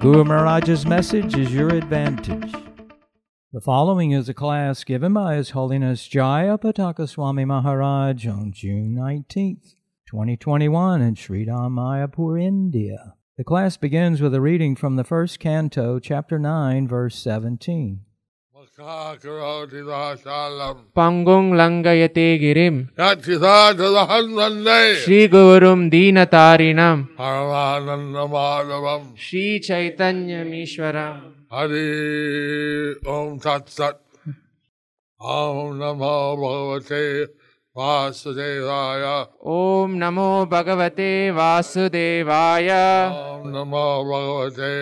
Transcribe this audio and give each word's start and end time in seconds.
Guru 0.00 0.22
Maharaj's 0.22 0.86
message 0.86 1.36
is 1.36 1.52
your 1.52 1.70
advantage. 1.70 2.52
The 3.52 3.60
following 3.60 4.12
is 4.12 4.28
a 4.28 4.34
class 4.34 4.84
given 4.84 5.12
by 5.12 5.34
His 5.34 5.50
Holiness 5.50 6.06
Jaya 6.06 6.56
Pataka 6.56 7.08
Swami 7.08 7.44
Maharaj 7.44 8.24
on 8.28 8.52
June 8.52 8.94
19th, 8.96 9.74
2021 10.08 11.02
in 11.02 11.16
Sridham 11.16 11.72
Mayapur, 11.72 12.40
India. 12.40 13.14
The 13.36 13.42
class 13.42 13.76
begins 13.76 14.20
with 14.20 14.36
a 14.36 14.40
reading 14.40 14.76
from 14.76 14.94
the 14.94 15.02
first 15.02 15.40
canto, 15.40 15.98
chapter 15.98 16.38
9, 16.38 16.86
verse 16.86 17.16
17. 17.16 18.04
पङ्गुं 20.98 21.46
लङ्घयते 21.60 22.26
गिरिं 22.42 22.74
श्रीगुरुं 25.04 25.80
दीनतारिणं 25.94 27.02
परमानन्दमाधवं 27.18 29.02
श्रीचैतन्यमीश्वरम् 29.24 31.18
Hari 31.54 31.82
ॐ 33.16 33.34
तत्सत् 33.46 34.00
ॐ 35.20 35.74
नमो 35.80 36.14
भगवते 36.44 37.02
वासुदेवाय 37.80 39.04
ॐ 39.56 39.98
नमो 40.04 40.30
भगवते 40.54 41.10
वासुदेवाय 41.40 42.70
ॐ 42.70 43.52
नमो 43.58 43.86
भगवते 44.12 44.72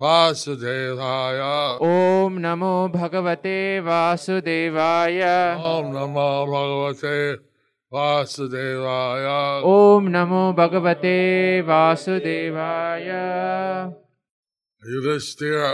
वासुदेवाय 0.00 1.38
ॐ 1.82 2.34
नमो 2.44 2.72
भगवते 2.94 3.58
वासुदेवाय 3.86 5.20
ॐ 5.68 5.86
नमो 5.94 6.28
भगवते 6.50 7.12
वासुदेवाय 7.96 9.24
ॐ 9.70 10.10
नमो 10.16 10.42
भगवते 10.58 11.16
वासुदेवाय 11.70 13.08
Yudhishthira 14.82 15.70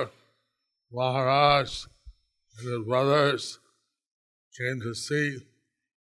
Maharaj 0.93 1.73
and 2.59 2.69
his 2.69 2.87
brothers 2.87 3.59
came 4.59 4.79
to 4.85 4.95
see 4.95 5.27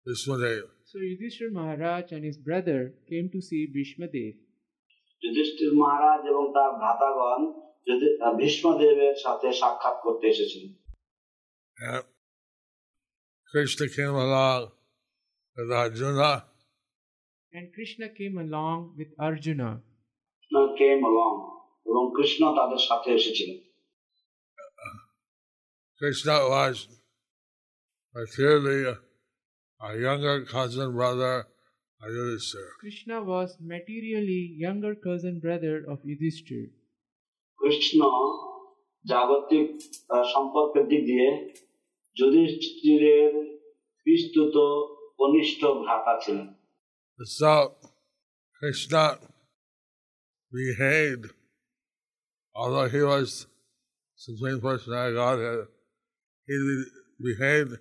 Bhishmadev. 0.07 0.63
So 0.85 0.99
Yudhishthira 0.99 1.51
Maharaj 1.51 2.13
and 2.13 2.25
his 2.25 2.37
brother 2.37 2.79
came 3.09 3.31
to 3.33 3.41
see 3.41 3.65
Bhishmadev. 3.75 4.33
Yudhishthira 5.23 5.75
Maharaj 5.83 6.21
এবং 6.33 6.45
তার 6.57 6.71
ভ্রাতাগণ 6.81 7.43
ভীষ্মদেবের 8.40 9.16
সাথে 9.24 9.48
সাক্ষাৎ 9.62 9.96
করতে 10.06 10.26
এসেছিলেন 10.34 10.72
And 11.80 12.04
Krishna 13.52 13.86
came 13.98 14.16
along 14.26 14.62
with 15.58 15.70
Arjuna 15.82 16.32
And 17.54 17.66
Krishna 17.76 18.08
came 18.20 18.36
along 18.46 18.78
with 18.98 19.12
Arjuna. 19.28 19.70
Came 20.80 21.00
along 21.12 21.36
এবং 21.90 22.04
কৃষ্ণ 22.18 22.42
তাদের 22.60 22.82
সাথে 22.90 23.10
এসেছিলেন 23.20 23.60
Krishna 26.00 26.36
was 26.54 26.78
clearly 28.36 28.80
a 29.82 29.92
younger 30.08 30.38
cousin 30.46 30.90
brother 31.00 31.36
of 32.02 32.10
Yudhishthira. 32.18 32.72
Krishna 32.84 33.18
was 33.34 33.50
materially 33.60 34.42
younger 34.66 34.94
cousin 35.08 35.36
brother 35.40 35.76
of 35.92 35.98
Yudhishthir. 36.04 36.66
Krishna 37.62 38.00
জাগতিক 39.06 39.68
আহ, 40.16 40.24
সম্পর্কের 40.34 40.86
দিক 40.92 41.02
দিয়ে 41.10 41.28
যুধিষ্ঠিরের 42.18 43.34
বিস্তুত 44.08 44.56
কনিষ্ঠ 45.20 45.62
ভ্রাতা 45.82 46.14
ছিলেন 46.24 46.48
So 47.40 47.54
Krishna 48.60 49.04
behaved, 50.52 51.26
although 52.56 52.90
he 52.96 53.02
was 53.04 53.30
Supreme 54.20 54.60
Personality 54.62 55.16
of 55.16 55.24
Godhead, 55.24 55.68
he 56.48 56.56
behaved 57.20 57.74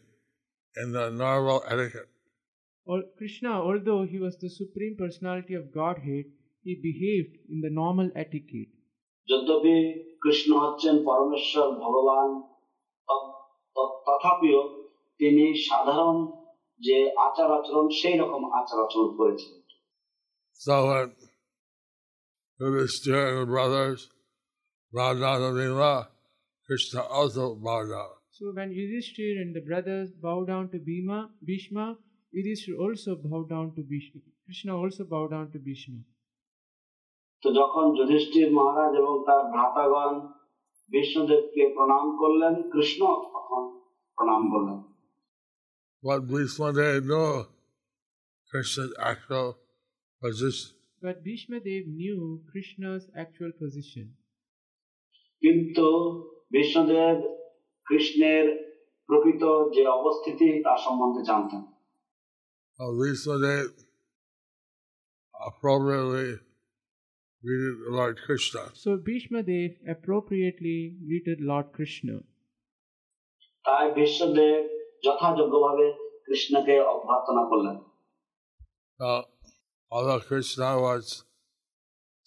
in 0.76 0.92
the 0.92 1.06
normal 1.24 1.58
etiquette. 1.66 2.10
Or 2.86 2.98
Krishna, 3.18 3.52
although 3.68 4.02
he 4.12 4.18
was 4.18 4.34
the 4.38 4.50
supreme 4.60 4.96
personality 4.96 5.54
of 5.54 5.64
Godhead, 5.72 6.26
he 6.64 6.72
behaved 6.88 7.34
in 7.52 7.58
the 7.60 7.72
normal 7.82 8.08
etiquette. 8.14 8.72
যদ্যপি 9.30 9.76
কৃষ্ণ 10.22 10.50
হচ্ছেন 10.64 10.94
পরমেশ্বর 11.04 11.66
ভগবান 11.84 12.28
ত- 13.08 13.30
ত- 13.76 13.94
তথাপিও 14.06 14.60
তিনি 15.20 15.44
সাধারণ 15.68 16.16
যে 16.80 16.96
আচার 17.26 17.50
আচরণ 17.58 17.86
সেই 18.00 18.16
রকম 18.22 18.42
আচার 18.60 18.78
আচরণ 18.86 19.10
করেছেন 19.20 19.54
So 20.60 20.74
when 20.78 21.08
Yudhishthira 22.60 23.22
and 23.28 23.38
his 23.38 23.46
brothers 23.46 24.00
bowed 24.92 25.20
down 25.20 25.38
to 25.40 25.50
Bhima, 25.58 25.92
Krishna 26.68 27.02
also 27.02 27.54
bowed 27.56 27.88
down. 27.90 28.12
So 28.30 28.44
when 28.52 28.70
Yudhishthir 28.70 29.32
and 29.42 29.54
the 29.54 29.60
brothers 29.60 30.08
bow 30.26 30.38
down 30.44 30.64
to 30.72 30.78
Bhima, 30.78 31.18
Bhishma, 31.42 31.86
Yudhishthir 32.32 32.76
also 32.78 33.10
bowed 33.16 33.48
down 33.50 33.66
to 33.76 33.82
Bhishma. 33.82 34.20
Krishna 34.46 34.72
also 34.76 35.04
bowed 35.04 35.30
down 35.30 35.46
to 35.52 35.58
Bhishma. 35.58 36.00
তো 37.43 37.47
যখন 37.59 37.85
যুধিষ্ঠির 37.97 38.49
মহারাজ 38.57 38.91
এবং 39.01 39.13
তার 39.27 39.41
ভ্রাতাগণ 39.53 40.13
বিষ্ণুদেবকে 40.91 41.63
প্রণাম 41.75 42.05
করলেন 42.21 42.53
কৃষ্ণ 42.73 43.01
তখন 43.33 43.63
প্রণাম 44.17 44.43
করলেন 44.53 44.79
What 46.03 46.21
Bhishma 46.29 46.67
did 46.73 47.03
know 47.05 47.31
Krishna's 48.51 48.93
actual 49.11 49.49
position. 50.21 50.69
But 51.01 51.17
Bhishma 51.25 51.57
Dev 51.59 51.83
knew 51.99 52.19
Krishna's 52.51 53.03
actual 53.23 53.51
position. 53.61 54.05
কিন্তু 55.41 55.87
বিষ্ণুদেব 56.51 57.17
কৃষ্ণের 57.87 58.45
প্রকৃত 59.09 59.43
যে 59.75 59.83
অবস্থিতি 59.99 60.47
তা 60.65 60.73
সম্বন্ধে 60.85 61.21
জানতেন 61.29 61.61
Uh, 62.79 62.91
Bhishma 62.99 63.35
did 63.45 63.69
appropriately 65.33 66.29
greeted 67.42 67.76
Lord 67.98 68.16
Krishna. 68.26 68.62
So 68.74 68.96
Bhishma 68.96 69.42
Dev 69.42 69.70
appropriately 69.94 70.78
greeted 71.08 71.38
Lord 71.50 71.66
Krishna. 71.76 72.16
তাই 73.66 73.86
বিশ্বদেব 73.98 74.62
যথাযোগ্যভাবে 75.04 75.86
কৃষ্ণকে 76.26 76.74
অভ্যর্থনা 76.92 77.42
করলেন 77.50 77.76
Uh, 79.00 79.22
although 79.94 80.22
Krishna 80.30 80.68
was 80.86 81.04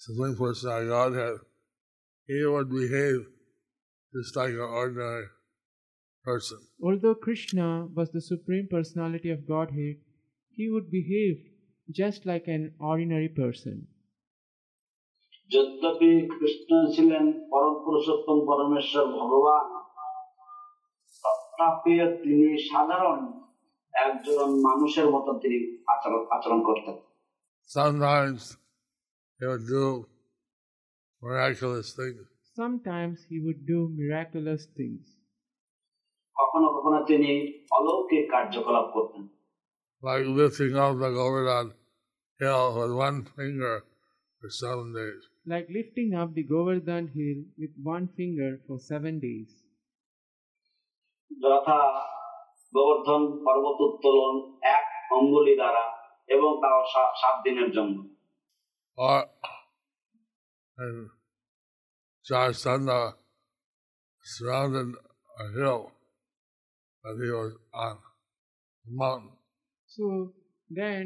Supreme 0.06 0.36
Personality 0.46 0.88
of 0.88 0.94
Godhead, 0.98 1.38
he 2.30 2.40
would 2.54 2.70
behave 2.82 3.20
just 4.14 4.32
like 4.40 4.54
an 4.54 4.70
ordinary 4.82 5.28
person. 6.24 6.60
Although 6.82 7.16
Krishna 7.16 7.68
was 7.98 8.12
the 8.12 8.22
supreme 8.22 8.68
personality 8.70 9.30
of 9.32 9.48
Godhead, 9.48 9.96
he 10.58 10.70
would 10.70 10.88
behave 10.92 11.36
just 11.92 12.26
like 12.26 12.48
an 12.48 12.64
ordinary 12.80 13.30
person. 13.30 13.88
যদ্যপি 15.51 16.11
কৃষ্ণ 16.33 16.71
ছিলেন 16.95 17.25
পরম 17.51 17.75
পুরুষোত্তম 17.85 18.39
পরমেশ্বর 18.49 19.05
ভগবান 19.19 19.65
তথাপিও 21.25 22.07
তিনি 22.23 22.49
সাধারণ 22.71 23.21
একজন 23.95 24.49
মানুষের 24.69 25.07
মতো 25.15 25.31
তিনি 25.43 25.59
আচরণ 25.93 26.23
আচরণ 26.37 26.61
করতেন 26.69 26.97
Sometimes 27.71 28.41
he 29.41 29.45
would 29.47 29.67
do 29.67 29.85
miraculous 31.23 31.87
things. 31.99 32.25
Sometimes 32.57 33.17
he 33.29 33.37
would 33.45 33.61
do 33.67 33.79
miraculous 33.99 34.63
things. 34.79 35.05
কখনো 36.37 36.69
কখনো 36.77 36.99
তিনি 37.11 37.31
অলৌকিক 37.77 38.25
কার্যকলাপ 38.35 38.87
করতেন 38.97 39.25
like 40.03 40.27
lifting 40.29 40.75
up 40.77 40.93
the 40.99 41.11
Govardhan 41.11 41.67
hill 42.41 42.65
with 42.77 42.93
one 43.07 43.19
finger 43.27 43.75
for 44.39 44.49
seven 44.51 44.87
days. 44.93 45.23
Like 45.46 45.68
lifting 45.70 46.10
up 46.14 46.30
the 46.34 46.44
Govardhan 46.44 47.06
hill 47.08 47.40
with 47.58 47.74
one 47.96 48.06
finger 48.18 48.52
for 48.66 48.78
seven 48.92 49.16
days. 49.20 49.50
যথা 51.32 51.80
গোবর্ধন 52.74 53.22
পর্বত 53.46 53.80
উত্তোলন 53.88 54.36
এক 54.76 54.86
অঙ্গুলি 55.18 55.54
দ্বারা 55.56 55.84
এবং 56.28 56.52
তাও 56.64 56.80
সা- 56.94 57.14
সাত 57.22 57.36
দিনের 57.46 57.70
জন্য 57.78 57.96
Or 58.98 59.20
in 60.78 60.96
Jarasandha, 62.26 63.02
surrounded 64.22 64.90
a 65.44 65.48
hill 65.56 65.82
that 67.04 67.16
he 67.22 67.30
was 67.32 67.54
on, 67.74 67.96
a 68.88 68.92
mountain. 69.02 69.32
So 69.90 70.06
then, 70.70 71.04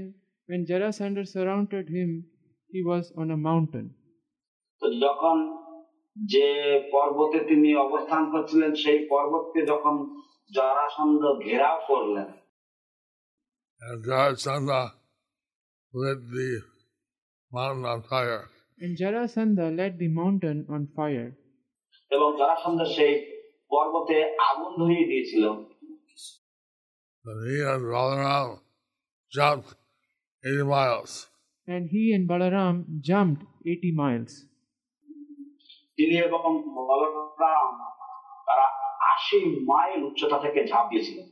when 0.50 0.62
Jarasandha 0.65 1.24
surrounded 1.27 1.85
him, 1.89 2.09
he 2.69 2.81
was 2.83 3.06
on 3.15 3.27
a 3.31 3.38
mountain. 3.50 3.88
তো 4.81 4.85
যখন 5.06 5.38
যে 6.15 6.47
পর্বতে 6.94 7.39
তিনি 7.50 7.69
অবস্থান 7.85 8.24
করছিলেন 8.33 8.71
সেই 8.83 9.00
পর্বতকে 9.12 9.62
যখন 9.71 9.95
জরাসন্ধ 10.51 11.24
ঘেরাও 11.45 11.80
করলেন 11.89 12.30
And 13.81 14.00
Jarasandha 14.06 14.81
lit 15.94 16.19
the 16.31 16.50
mountain 17.51 17.85
on 17.85 18.01
fire. 18.03 18.44
And 18.80 18.97
Jarasandha 18.97 19.65
let 19.75 19.94
the 20.00 20.09
mountain 20.19 20.57
on 20.69 20.81
fire. 20.97 21.30
এবং 22.12 22.30
জরাসন্ধ 22.39 22.80
সেই 22.95 23.13
পর্বতে 23.71 24.18
আগুন 24.50 24.71
ধরিয়ে 24.81 25.06
দিয়েছিল 25.12 25.44
And 27.25 27.39
he 27.47 27.57
and 27.71 27.83
Balaram 27.94 28.50
jumped 29.31 29.71
80 30.44 30.63
miles. 30.75 31.12
And 31.68 31.83
he 31.94 32.03
and 32.15 32.25
Balaram 32.31 32.75
jumped 33.09 33.41
80 33.65 33.91
miles. 33.94 34.31
তিনি 35.98 36.14
এবং 36.26 36.42
বলরাম 36.88 37.68
তারা 38.46 38.66
আশি 39.12 39.38
মাইল 39.70 40.00
উচ্চতা 40.08 40.38
থেকে 40.44 40.60
ঝাঁপ 40.70 40.86
দিয়েছিলেন 40.92 41.28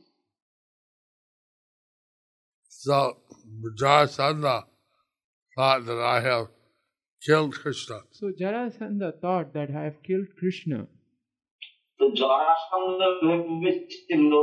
So 2.83 2.99
Jarasandha 3.81 4.57
thought 5.57 5.81
that 5.87 6.01
I 6.15 6.19
have 6.21 6.45
killed 7.21 7.53
Krishna. 7.61 7.97
So 8.11 8.25
Jarasandha 8.41 9.09
thought 9.23 9.47
that 9.55 9.69
I 9.71 9.81
have 9.87 9.99
killed 10.07 10.29
Krishna. 10.39 10.79
তো 11.99 12.05
জরাসন্ধ 12.21 12.99
ভেবেছিল 13.21 14.33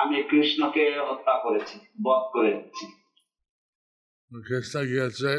আমি 0.00 0.16
কৃষ্ণকে 0.30 0.84
হত্যা 1.08 1.34
করেছি 1.44 1.76
বধ 2.04 2.22
করেছি 2.34 2.86
Krishna 4.32 4.80
গিয়েছে 4.90 5.32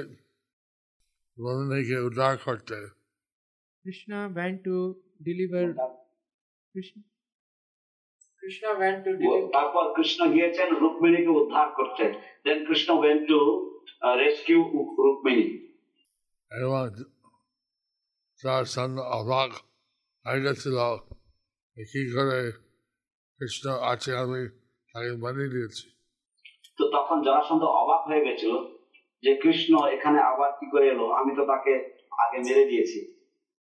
বন্ধুকে 1.38 1.97
উদ্ধার 2.07 2.35
করতে 2.45 2.77
Krishna 3.88 4.30
went 4.30 4.66
to 4.66 4.98
deliver. 5.22 5.74
Krishna. 6.75 7.01
Krishna 8.44 8.69
went 8.78 9.06
to 9.06 9.12
deliver. 9.13 9.48
তারপর 9.56 9.84
কৃষ্ণ 9.98 10.19
গিয়েছেন 10.34 10.68
রুক্মিণীকে 10.84 11.31
উদ্ধার 11.42 11.68
করতে 11.78 12.06
then 12.45 12.57
Krishna 12.68 12.89
went 12.98 13.22
to 13.31 13.39
rescue 14.22 14.60
Rukmini 15.06 15.48
এবং 16.51 16.84
Jarasandha 18.39 19.04
অবাক 19.19 19.51
হয়ে 20.25 20.42
গেছিল 20.45 20.78
যে 21.78 21.83
কি 21.92 22.01
করে 22.16 22.40
কৃষ্ণ 23.40 23.66
আছে 23.92 24.12
আমি 24.24 24.42
তাকে 24.95 25.12
বানিয়ে 25.24 25.51
দিয়েছি 25.54 25.86
তো 26.78 26.83
তখন 26.95 27.18
জরাসন্ধ 27.25 27.63
অবাক 27.81 28.01
হয়ে 28.10 28.25
গেছিল 28.28 28.54
যে 29.24 29.31
কৃষ্ণ 29.44 29.74
এখানে 29.95 30.19
আবার 30.31 30.50
কি 30.60 30.66
করে 30.74 30.86
এলো 30.94 31.06
আমি 31.19 31.31
তো 31.38 31.44
তাকে 31.51 31.74
আগে 32.24 32.38
মেরে 32.48 32.66
দিয়েছি 32.72 33.01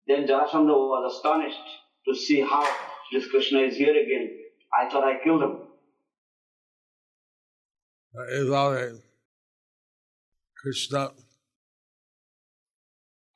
দেন 0.08 0.22
জরাসন্ধ 0.30 0.68
ওয়াজ 0.80 1.04
astonished 1.10 1.68
to 2.06 2.12
see 2.16 2.40
how 2.42 2.64
this 3.10 3.24
Krishna 3.30 3.58
is 3.60 3.74
here 3.76 3.96
again. 3.96 4.26
I 4.72 4.82
thought 4.88 5.04
I 5.04 5.14
killed 5.24 5.42
him. 5.44 5.54
এইভাবে 8.34 8.82
কৃষ্ণ 10.56 10.94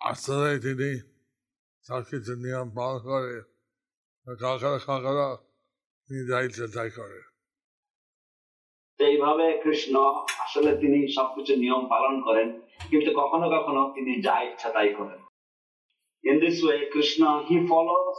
আসলে 0.00 0.50
তিনি 0.64 0.88
সব 1.86 2.02
কিছু 2.10 2.32
নিয়ম 2.44 2.68
পালন 2.78 2.96
করে 3.06 3.34
কাকারা 4.26 4.78
কাকারা 4.86 5.28
তিনি 6.10 6.22
দায়িত্ব 6.32 6.60
তাই 6.74 6.90
করে 6.98 7.18
তো 9.00 9.02
এইভাবে 9.04 9.46
কৃষ্ণ 9.64 9.94
আসলে 10.44 10.70
তিনি 10.82 10.98
সবকিছু 11.16 11.52
নিয়ম 11.62 11.82
পালন 11.94 12.14
করেন 12.26 12.48
কিন্তু 12.90 13.10
কখনো 13.20 13.46
কখনো 13.56 13.80
তিনি 13.94 14.12
যা 14.26 14.36
ইচ্ছা 14.46 14.68
তাই 14.76 14.90
করেন 14.98 15.20
In 16.24 16.40
this 16.40 16.62
way, 16.62 16.88
Krishna, 16.92 17.44
he 17.48 17.66
follows 17.66 18.16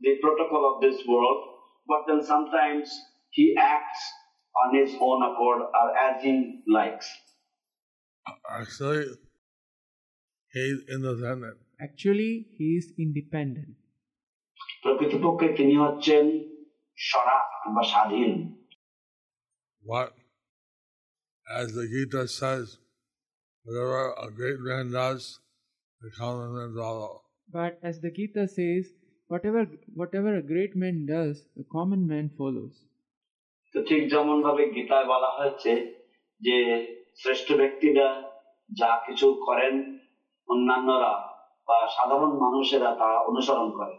the 0.00 0.16
protocol 0.20 0.74
of 0.74 0.82
this 0.82 1.06
world, 1.06 1.44
but 1.86 2.00
then 2.06 2.22
sometimes 2.22 2.90
he 3.30 3.56
acts 3.58 4.02
on 4.60 4.74
his 4.78 4.94
own 5.00 5.22
accord 5.22 5.62
or 5.62 5.96
as 5.96 6.22
he 6.22 6.62
likes. 6.68 7.08
Actually, 8.50 9.06
he's 10.52 10.80
independent. 10.90 11.58
Actually, 11.80 12.46
he 12.56 12.76
is 12.76 12.92
independent. 12.98 13.74
প্রকৃতপক্ষে 14.84 15.48
তিনি 15.58 15.74
হচ্ছেন 15.84 16.24
স্বরাট 17.08 17.48
বা 17.74 17.82
স্বাধীন 17.92 18.32
What, 19.90 20.10
as 21.58 21.66
the 21.76 21.84
Gita 21.92 22.22
says, 22.40 22.66
whatever 23.64 24.00
a 24.26 24.28
great 24.38 24.60
man 24.68 24.86
does, 25.00 25.22
the 26.02 26.10
common 26.20 26.48
men 26.56 26.70
follow. 26.80 27.12
But 27.49 27.79
as 27.83 27.99
the 28.01 28.11
Gita 28.11 28.47
says, 28.47 28.91
whatever 29.27 29.67
whatever 29.95 30.37
a 30.37 30.43
great 30.43 30.75
man 30.75 31.05
does, 31.05 31.45
the 31.55 31.65
common 31.71 32.07
man 32.07 32.29
follows. 32.37 32.75
তো 33.75 33.79
ঠিক 33.89 34.01
যেমন 34.11 34.37
ভাবে 34.45 34.63
গীতায় 34.75 35.07
বলা 35.13 35.29
হয়েছে 35.37 35.71
যে 36.41 36.57
শ্রেষ্ঠ 37.21 37.47
ব্যক্তিরা 37.61 38.07
যা 38.79 38.91
কিছু 39.05 39.27
করেন 39.47 39.73
অন্যান্যরা 40.47 41.13
বা 41.67 41.77
সাধারণ 41.95 42.33
মানুষেরা 42.43 42.89
তা 43.01 43.09
অনুসরণ 43.29 43.69
করে 43.77 43.95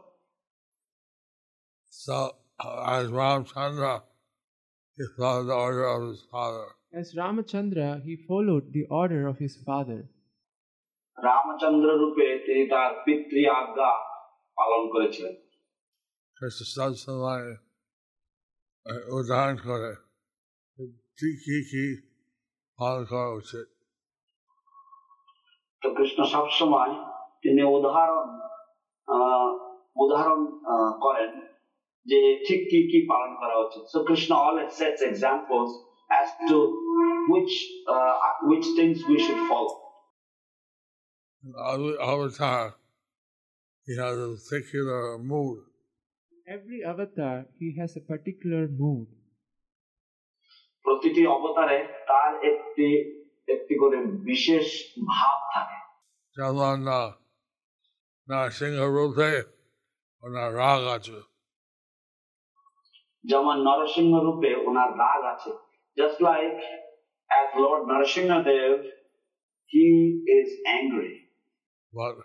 So, 2.03 2.19
as 2.97 3.07
Ramchandra, 3.11 3.95
he 4.97 5.05
followed 5.17 5.47
the 5.49 5.55
order 5.55 5.87
of 5.95 6.03
his 6.11 6.23
father. 6.33 6.67
As 6.93 7.15
Ramachandra, 7.15 7.89
he 8.07 8.15
followed 8.29 8.73
the 8.73 8.85
order 8.91 9.27
of 9.27 9.37
his 9.39 9.55
father. 9.67 10.01
Ramchandra 11.18 11.90
রূপে 11.98 12.40
তিনি 12.46 12.70
তার 12.70 13.02
পিতৃ 13.06 13.48
আজ্ঞা 13.50 13.92
পালন 14.58 14.90
করেছিলেন 14.92 15.36
Krishna 16.38 16.66
সবসময় 16.66 17.56
উদাহরণ 19.12 19.56
করে 19.68 19.96
কি 21.18 21.30
কি 21.46 21.64
কি 21.72 21.86
পালন 22.80 23.06
করা 23.06 23.30
উচিত 23.30 23.68
তো 25.82 25.94
কৃষ্ণ 25.94 26.24
সবসময় 26.24 26.92
তিনি 27.42 27.64
উদাহরণ 27.64 28.30
আহ, 29.08 29.50
উদাহরণ 29.96 30.62
আহ, 30.66 30.92
করেন 31.02 31.32
যে 32.06 32.46
ঠিক 32.48 32.62
কি 32.70 32.92
কি 32.92 33.08
পালন 33.08 33.36
করা 33.36 33.56
উচিত 33.58 33.84
so 33.84 34.04
Krishna 34.04 34.36
always 34.36 34.72
sets 34.72 35.02
examples 35.02 35.72
as 36.20 36.30
to 36.50 36.58
which 37.30 37.54
uh, 37.88 38.16
which 38.50 38.68
things 38.76 38.98
we 39.10 39.18
should 39.20 39.42
follow 39.50 39.76
All, 41.44 41.98
all 41.98 42.28
the 42.28 42.36
time, 42.38 42.74
he 43.88 43.96
has 43.96 44.18
a 44.18 44.36
particular 44.40 45.18
mood. 45.20 45.64
Every 46.48 46.84
avatar, 46.84 47.46
he 47.58 47.76
has 47.78 47.96
a 47.96 48.02
particular 48.04 48.68
mood. 48.70 49.08
প্রতিটি 50.86 51.24
অবতারে 51.36 51.78
তার 52.10 52.32
একটি 52.50 52.88
একটি 53.48 53.74
করে 53.82 53.98
বিশেষ 54.30 54.68
ভাব 55.12 55.38
থাকে 55.54 55.78
যেমন 56.38 56.76
না 56.90 57.02
নরসিংহ 58.28 58.80
রূপে 58.96 59.32
ওনার 60.24 60.50
রাগ 60.62 60.82
আছে 60.96 61.18
যেমন 63.26 63.56
নরসিংহ 63.68 64.14
রূপে 64.26 64.52
ওনার 64.68 64.90
রাগ 65.02 65.22
আছে 65.34 65.52
just 65.98 66.18
like 66.28 66.56
as 67.30 67.48
Lord 67.62 67.84
Narasimha 67.92 68.32
Dev 68.48 68.78
he 69.72 69.86
is 70.38 70.50
angry 70.66 71.14
but 71.98 72.16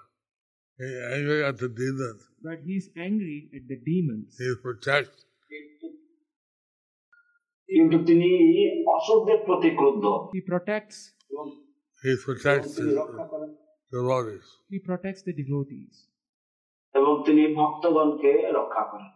he 0.80 0.88
angry 1.16 1.40
at 1.48 1.56
the 1.62 1.70
demons. 1.82 2.20
But 2.46 2.58
he 2.66 2.74
is 2.80 2.86
angry 3.08 3.38
at 3.56 3.64
the 3.70 3.78
demons. 3.90 4.28
He 4.44 4.50
protects 4.66 5.20
কিন্তু 7.68 7.96
তিনি 8.08 8.30
অসুরদের 8.96 9.38
প্রতি 9.46 9.70
ক্রুদ্ধ 9.78 10.04
He 10.36 10.42
protects 10.52 10.98
এবং 11.32 11.46
he 12.04 12.12
protects 12.26 12.68
তিনি 12.76 12.90
his 12.90 12.98
রক্ষা 13.02 13.24
করেন 13.32 13.50
devotees. 13.96 14.46
he 14.72 14.78
protects 14.88 15.22
the 15.28 15.34
devotees. 15.42 15.94
এবং 16.94 17.12
তিনি 17.26 17.42
ভক্তগণকে 17.58 18.32
রক্ষা 18.58 18.84
করেন 18.90 19.10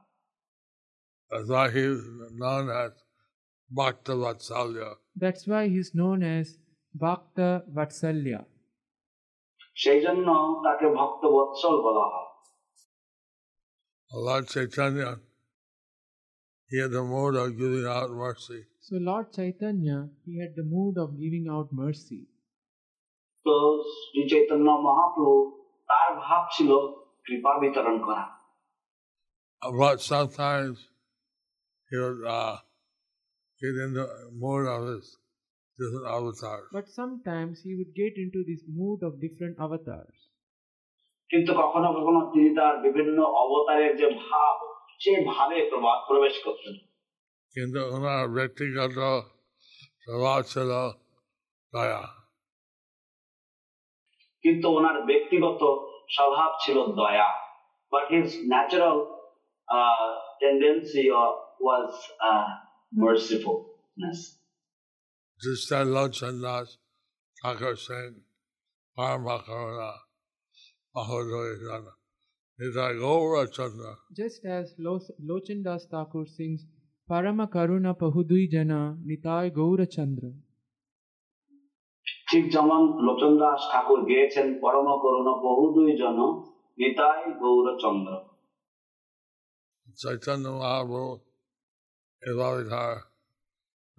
That's 1.30 1.48
why 1.54 1.66
he's 1.76 2.02
known 2.42 2.64
as 2.84 2.92
Bhakta 3.70 4.12
Vatsalya. 4.24 4.88
That's 5.22 5.44
why 5.50 5.62
he 5.72 5.78
is 5.84 5.90
known 6.00 6.18
as 6.22 6.46
Bhakta 6.94 7.48
Vatsalya. 7.76 8.40
সেই 9.82 10.00
জন্য 10.04 10.28
তাকে 10.64 10.86
ভক্ত 10.98 11.22
বৎসল 11.36 11.76
বলা 11.86 12.06
হয় 12.12 12.28
Lord 14.10 14.44
Chaitanya, 14.48 15.10
he 16.70 16.76
had 16.80 16.92
the 16.92 17.04
mode 17.04 17.36
of 17.36 17.48
giving 17.58 17.86
out 17.86 18.10
mercy. 18.10 18.60
So 18.80 18.96
Lord 18.96 19.26
Chaitanya, 19.32 19.98
he 20.24 20.32
had 20.40 20.52
the 20.56 20.64
mood 20.64 20.96
of 20.96 21.08
giving 21.22 21.46
out 21.54 21.68
mercy. 21.72 22.22
তো 23.46 23.54
শ্রী 23.92 24.22
চৈতন্য 24.30 24.68
মহাপ্রভু 24.86 25.36
তার 25.88 26.08
ভাব 26.24 26.42
ছিল 26.54 26.70
কৃপা 27.24 27.52
বিতরণ 27.62 27.96
করা 28.06 28.24
but 29.62 29.96
sometimes 30.00 30.76
he 31.90 31.96
would 31.96 32.20
uh, 32.38 32.56
get 33.60 33.74
into 33.76 34.04
more 34.44 34.64
of 34.66 34.80
his 34.90 35.16
different 35.78 36.06
avatars. 36.08 36.66
But 36.72 36.88
sometimes 36.90 37.54
he 37.64 37.72
would 37.74 37.92
get 37.94 38.14
into 38.16 38.40
this 38.50 38.62
mood 38.68 38.98
of 39.02 39.12
different 39.20 39.56
avatars. 39.58 40.16
কিন্তু 41.30 41.52
কখনো 41.54 41.88
কখনো 41.92 42.20
তিনি 42.32 42.50
তার 42.54 42.74
বিভিন্ন 42.82 43.18
অবতারের 43.42 43.92
যে 43.96 44.08
ভাব 44.24 44.56
সেই 44.98 45.18
ভাবে 45.24 45.58
প্রবা- 45.70 46.02
প্রবেশ 46.08 46.34
করতেন 46.44 46.74
কিন্তু 47.54 47.78
ওনার 47.88 48.24
ব্যক্তিগত 48.28 48.98
স্বভাব 50.04 50.40
ছিল 50.44 50.70
দয়া 51.72 52.02
কিন্তু 54.44 54.66
ওনার 54.72 54.96
ব্যক্তিগত 55.02 55.62
স্বভাব 56.08 56.50
ছিল 56.60 56.78
দয়া 57.00 57.28
but 57.92 58.04
his 58.12 58.28
natural 58.48 58.98
tendency 60.40 61.04
was 61.60 61.88
মার্সিফুলনেস 62.92 64.18
Just 65.42 65.68
that 65.70 65.86
Lochandas 65.86 66.68
Thakur 67.42 67.76
Singh, 67.76 68.16
Paramakarana, 68.98 69.92
Mahodaya 70.94 71.84
Nita 72.58 72.94
Gaura 72.94 73.52
Chandra. 73.52 73.96
Just 74.16 74.44
as 74.44 74.74
Lo- 74.78 75.14
Lochandas 75.24 75.82
Thakur 75.90 76.26
sings 76.26 76.66
Parama 77.08 77.48
Karuna 77.48 77.96
Pahudui 77.96 78.50
Jana 78.50 78.96
Nitai 79.06 79.50
Gaura 79.52 79.86
Chandra. 79.86 80.32
ঠিক 82.30 82.44
যেমন 82.54 82.82
লোচন 83.06 83.32
দাস 83.42 83.60
ঠাকুর 83.72 84.00
গেয়েছেন 84.10 84.46
পরম 84.62 84.88
করুণ 85.04 85.28
বহু 85.44 85.64
দুই 85.76 85.90
জন 86.00 86.18
Nitai 86.78 87.20
Gourchandra 87.42 88.12
Chaitanya 90.00 90.52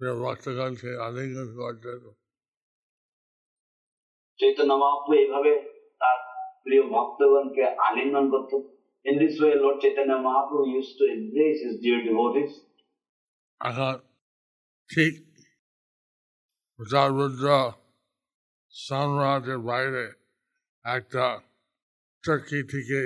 Vira 0.00 0.14
Bhaktaganti, 0.16 0.90
Alingan 0.98 1.56
Gordon. 1.56 2.02
Chaitanya 4.38 4.72
Mahaprabhu 4.82 5.14
এইভাবে 5.22 5.52
তার 6.00 6.18
প্রিয় 6.64 6.82
ভক্তগণকে 6.94 7.64
আলিঙ্গন 7.86 8.24
করত 8.32 8.52
in 9.04 9.14
this 9.22 9.34
way 9.40 9.54
lord 9.62 9.78
Chaitanya 9.82 10.12
Mahaprabhu 10.26 10.64
use 10.72 10.88
to 10.98 11.04
embrace 11.16 11.56
his 11.64 11.74
dear 11.82 12.00
devotees 12.08 12.52
এখন 13.60 13.94
ঠিক 14.90 15.12
প্রজারুদ্র 16.78 17.46
সম্রাটের 18.74 19.60
বাইরে 19.70 20.04
একটা 20.84 21.24
টার্কি 22.24 22.60
থেকে 22.72 23.00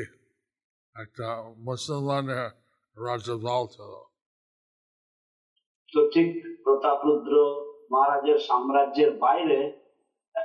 একটা 0.97 1.29
মুসলমানের 1.69 2.47
রাজ্যপাল 2.97 3.63
ছিল 3.75 3.93
তো 5.93 6.01
ঠিক 6.15 6.29
প্রতাপরুদ্র 6.70 7.34
মহারাজের 7.92 8.38
সাম্রাজ্যের 8.40 9.12
বাইরে 9.18 9.60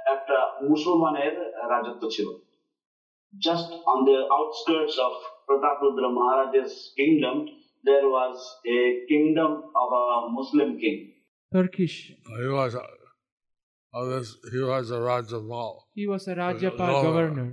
একটা 0.07 0.39
মুসলমানের 0.69 1.35
রাজত্ব 1.71 2.03
ছিল 2.11 2.29
just 3.35 3.71
on 3.87 3.99
the 4.05 4.17
outskirts 4.37 4.97
of 4.99 5.15
Prataparudra 5.47 6.05
মহারাজের 6.09 6.67
kingdom 6.97 7.39
there 7.85 8.09
was 8.09 8.37
a 8.67 8.81
kingdom 9.09 9.53
of 9.75 9.89
a 9.93 10.05
Muslim 10.29 10.71
king. 10.79 10.99
Turkish. 11.53 11.97
He 12.39 12.49
was 12.51 12.73
a, 12.75 12.85
he 14.53 14.61
was 14.73 14.87
a 14.91 15.01
রাজ্যপাল 15.13 15.73
He 15.99 16.05
was 16.07 16.23
a 16.29 16.35
Rajapal 16.35 16.95
Governor. 16.97 17.07
governor. 17.07 17.51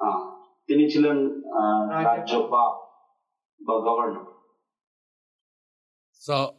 Ah, 0.00 0.20
তিনি 0.68 0.84
ছিলেন। 0.90 1.18
রাজ্যপাল 2.08 2.70
বা 3.60 3.74
governor 3.80 4.37
So 6.27 6.55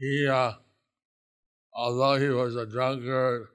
he, 0.00 0.28
uh, 0.28 0.52
although 1.72 2.16
he 2.16 2.28
was 2.28 2.56
a 2.56 2.66
drunkard, 2.66 3.48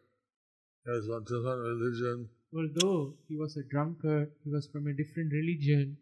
he 0.86 0.92
was 0.92 1.08
a 1.10 1.20
different 1.22 1.62
religion, 1.72 2.30
Although 2.54 3.16
he 3.28 3.36
was 3.38 3.56
a 3.56 3.64
drunkard, 3.64 4.32
he 4.44 4.50
was 4.52 4.68
from 4.72 4.88
a 4.88 4.94
different 4.94 5.32
religion. 5.32 5.98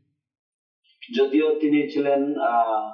যদিও 1.18 1.48
তিনি 1.62 1.80
ছিলেন 1.94 2.22
আহ, 2.52 2.86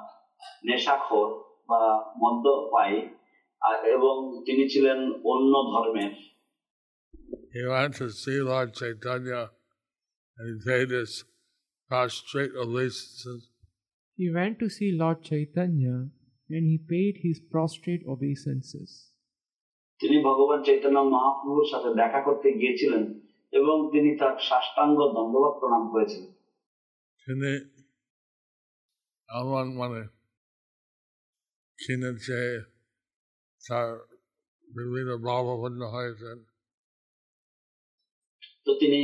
নেশাখোর 0.64 1.28
বা 1.68 1.80
মদ্যপায়ী 2.22 2.98
আর 3.62 3.76
এবং 3.86 4.14
তিনি 4.46 4.64
ছিলেন 4.68 4.98
অন্য 5.32 5.52
ধর্মের 5.72 6.12
he 7.52 7.62
went 7.66 7.92
to 7.96 8.06
see 8.10 8.38
Lord 8.40 8.74
Chaitanya 8.74 9.50
and 10.38 10.44
he 10.48 10.54
paid 10.70 10.90
his 10.90 11.24
prostrate 11.90 12.54
obeisances. 12.54 13.42
He 14.21 14.29
went 14.29 14.55
to 14.59 14.67
see 14.69 14.89
Lord 15.01 15.19
Chaitanya 15.23 15.95
and 16.49 16.63
he 16.71 16.77
paid 16.93 17.13
his 17.25 17.37
prostrate 17.51 18.03
obeisances. 18.13 18.89
তিনি 19.99 20.17
ভগবান 20.23 20.59
চৈতন্য 20.63 20.99
মহাপ্রভুর 21.13 21.67
সাথে 21.71 21.89
দেখা 22.01 22.19
করতে 22.21 22.47
গিয়েছিলেন 22.53 23.03
এবং 23.51 23.75
তিনি 23.93 24.09
তার 24.17 24.33
সাষ্টাঙ্গ 24.49 24.97
দণ্ডবত 25.15 25.53
প্রণাম 25.59 25.83
করেছিলেন 25.91 26.31
তিনি 27.27 27.51
মানে 29.81 30.01
কিনেছে 31.79 32.39
তার 33.67 33.87
বিভিন্ন 34.77 35.11
ভাবাপন্ন 35.17 35.81
হয়েছেন। 35.95 36.37
তো 38.65 38.71
তিনি 38.81 39.01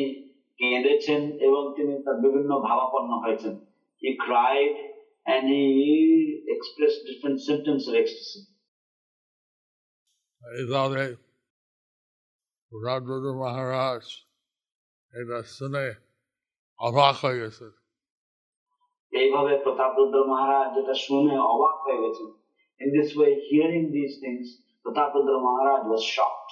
কেঁদেছেন 0.59 1.21
এবং 1.47 1.73
তিনি 1.77 1.93
তার 2.03 2.17
বিভিন্ন 2.25 2.51
ভাবাপন্ন 2.67 3.11
হয়েছেন। 3.23 3.55
He 4.03 4.09
cried 4.25 4.96
and 5.27 5.47
he 5.47 6.43
expressed 6.47 7.05
different 7.05 7.41
symptoms 7.41 7.87
of 7.87 7.95
ecstasy. 7.95 8.47
I 10.41 10.65
thought 10.69 10.89
that 10.93 11.17
Radhuru 12.73 13.37
Maharaj 13.37 14.05
had 15.13 15.29
a 15.37 15.45
sunny 15.45 15.91
avaka. 16.81 17.51
In 22.79 22.93
this 22.93 23.15
way, 23.15 23.39
hearing 23.49 23.91
these 23.91 24.19
things, 24.21 24.57
Prataparudra 24.85 25.41
Maharaj 25.41 25.87
was 25.87 26.03
shocked. 26.03 26.51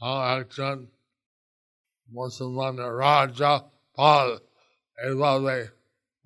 How 0.00 0.42
Akshan 0.42 0.88
Musulman 2.14 2.78
Raja 2.98 3.64
Pal 3.96 4.40
Evaveh 5.04 5.70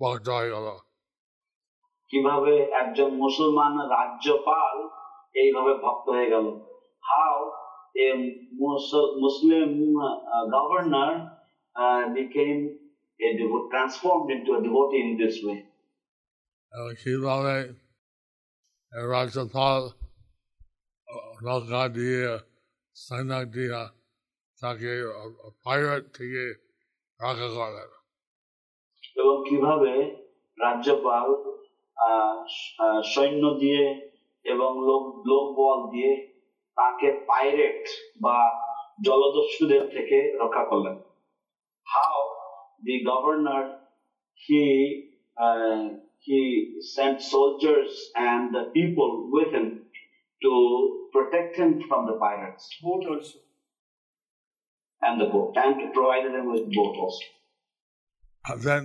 ভক্ত 0.00 0.26
হয়ে 0.30 0.52
গেল 0.54 0.66
কিভাবে 2.10 2.52
একজন 2.82 3.10
মুসলমান 3.24 3.72
রাজ্যপাল 3.94 4.74
এইভাবে 5.34 5.72
ভক্ত 5.84 6.06
হয়ে 6.16 6.32
গেল 6.34 6.46
how 7.04 7.36
a 7.98 8.08
Muslim 9.22 9.68
governor 10.54 11.12
became 12.14 12.58
a 13.20 13.36
devote 13.36 13.70
transformed 13.70 14.30
into 14.30 14.52
a 14.52 14.62
devotee 14.62 15.02
in 15.02 15.12
this 15.16 15.36
way 15.44 15.58
এবং 16.72 16.92
কিভাবে 17.02 17.56
এই 18.92 19.04
রাজ্যপাল 19.14 19.82
নৌকা 21.44 21.82
দিয়ে 21.96 22.24
সৈনিক 22.96 23.44
দিয়ে 23.54 23.82
তাকে 24.58 24.92
পাইরেট 25.64 26.04
থেকে 26.16 26.44
রক্ষা 27.20 27.48
করেন 27.56 27.90
এবং 29.16 29.34
কিভাবে 29.48 29.92
রাজ্যপাল 30.58 31.28
আহ, 31.96 32.36
আহ, 32.80 33.00
সৈন্য 33.02 33.44
দিয়ে 33.54 33.84
এবং 34.44 34.70
লোক 34.88 35.04
লোক 35.26 35.46
বল 35.56 35.78
দিয়ে 35.90 36.12
তাকে 36.76 37.08
পাইরেট 37.26 37.84
বা 38.20 38.36
জলদস্যুদের 39.02 39.84
থেকে 39.90 40.18
রক্ষা 40.38 40.64
করলেন 40.64 40.96
how 41.86 42.18
the 42.84 42.96
governor 43.04 43.64
he 44.42 44.64
he 46.28 46.40
sent 46.94 47.16
soldiers 47.24 47.92
and 48.28 48.42
the 48.56 48.64
people 48.78 49.10
with 49.30 49.50
him 49.52 49.68
to 50.42 50.52
protect 51.12 51.52
him 51.56 51.70
from 51.88 52.00
the 52.06 52.16
pirates 52.18 52.64
Boat 52.82 53.04
also. 53.06 53.38
and 55.02 55.14
the 55.20 55.26
boat 55.26 55.52
and 55.56 55.74
to 55.80 55.86
provide 55.92 56.26
them 56.34 56.46
with 56.52 56.64
boat 56.74 56.96
also 56.96 57.26
And 58.44 58.60
then 58.62 58.84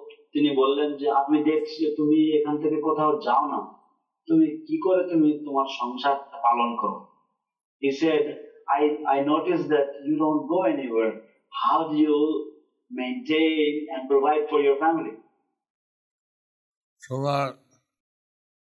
তিনি 0.32 0.50
বললেন 0.56 0.90
যে 0.96 1.06
আমি 1.20 1.38
দেখছি 1.42 1.76
যে 1.84 1.90
তুমি 1.96 2.18
এখান 2.38 2.54
থেকে 2.62 2.78
কোথাও 2.80 3.12
যাও 3.26 3.44
না 3.52 3.60
তুমি 4.28 4.46
কি 4.66 4.76
করে 4.84 5.02
তুমি 5.12 5.28
তোমার 5.46 5.68
সংসার 5.80 6.16
পালন 6.44 6.70
করো 6.82 6.98
He 7.82 7.92
said, 7.92 8.38
I, 8.68 8.98
I 9.06 9.20
noticed 9.22 9.68
that 9.68 9.88
you 10.04 10.16
don't 10.16 10.48
go 10.48 10.62
anywhere. 10.64 11.22
How 11.52 11.90
do 11.90 11.96
you 11.98 12.52
maintain 12.90 13.86
and 13.92 14.08
provide 14.08 14.44
for 14.50 14.60
your 14.60 14.78
family? 14.78 15.14
তোমার 17.02 17.46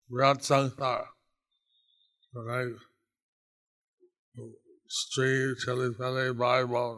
বিরাট 0.09 0.39
সংসার 0.49 1.01
অনেক 2.33 2.67
স্ত্রী 4.89 5.29
ছেলে 5.63 5.87
ফেলে 5.97 6.25
ভাই 6.41 6.61
বোন 6.71 6.93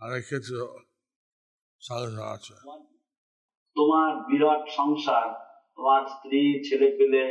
অনেক 0.00 0.22
কিছু 0.30 0.58
সংসার 1.80 2.26
আছে 2.34 2.54
তোমার 3.75 4.09
বিরাট 4.29 4.63
সংসার 4.77 5.27
তোমার 5.77 6.01
স্ত্রী 6.13 6.41
ছেলে 6.67 6.87
পেলে 6.97 7.23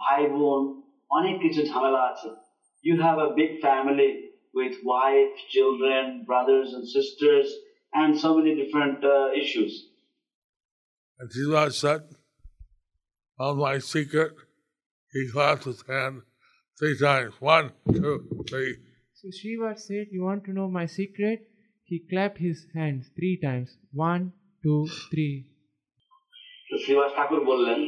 ভাই 0.00 0.22
বোন 0.34 0.62
অনেক 1.10 1.34
কিছু 1.44 1.60
ঝামেলা 1.70 2.02
আছে 2.10 2.30
you 2.84 2.94
have 3.04 3.16
a 3.26 3.28
big 3.38 3.52
family 3.64 4.10
with 4.58 4.74
wife 4.86 5.28
children 5.52 6.06
brothers 6.28 6.68
and 6.72 6.88
sisters 6.96 7.48
and 7.92 8.12
so 8.22 8.28
many 8.36 8.52
different 8.62 9.00
issues 9.42 9.74
And 11.20 11.30
uh, 11.84 11.98
oh, 13.38 13.54
my 13.56 13.78
secret. 13.78 14.32
He 15.12 15.30
clapped 15.32 15.64
his 15.64 15.82
hand 15.88 16.22
three 16.78 16.98
times. 16.98 17.32
One, 17.40 17.72
two, 17.90 18.44
three. 18.48 18.76
So 19.14 19.28
Srivas 19.28 19.80
said, 19.80 20.06
You 20.10 20.24
want 20.24 20.44
to 20.44 20.52
know 20.52 20.68
my 20.68 20.86
secret? 20.86 21.40
He 21.84 22.00
clapped 22.10 22.38
his 22.38 22.66
hands 22.74 23.08
three 23.16 23.38
times. 23.42 23.78
One, 23.92 24.32
two, 24.62 24.88
three. 25.10 25.46
তো 26.70 26.74
শ্রীবাস 26.82 27.10
ঠাকুর 27.16 27.40
বললেন 27.44 27.80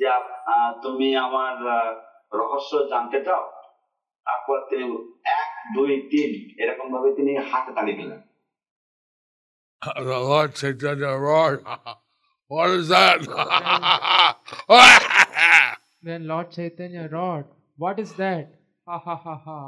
যে 0.00 0.06
তুমি 0.82 1.08
আমার 1.16 1.54
রহস্য 2.32 2.72
জানতে 2.90 3.18
চাও 3.26 3.44
তারপর 4.26 4.58
তিনি 4.70 4.84
এক 5.34 5.50
দুই 5.76 5.92
তিন 6.12 6.30
এরকম 6.62 6.86
ভাবে 6.94 7.08
তিনি 7.18 7.30
হাতে 7.50 7.72
তালি 7.76 7.94
দিলেন 8.00 8.20
The 10.02 10.18
Lord 10.24 10.50
Chaitanya 10.54 11.12
roared, 11.18 11.60
What 12.50 12.68
is 12.70 12.88
that? 12.88 13.18
Then 16.02 16.20
Lord 16.26 16.48
Chaitanya 16.50 17.04
roared, 17.08 17.46
What 17.78 17.96
is 17.98 18.10
that? 18.14 18.46
Ha 18.86 18.96
ha 18.98 19.16
ha 19.16 19.36
ha. 19.46 19.60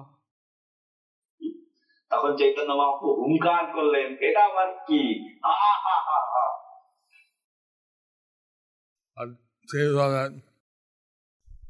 তখন 2.10 2.30
চৈতন্য 2.36 2.72
মহাপ্রভু 2.80 3.12
হুঙ্কার 3.20 3.64
করলেন 3.76 4.08
এটা 4.26 4.40
আবার 4.50 4.68
কি 4.88 5.02
আহা 5.44 5.72
হা 5.76 5.96
হা 5.96 5.99
সেইভাবে 9.72 10.40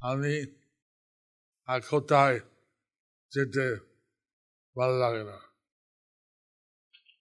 আমি 0.00 0.46
আর 1.66 1.80
কোথায় 1.90 2.40
যেতে 3.30 3.76
লাগে 4.98 5.24
না। 5.24 5.38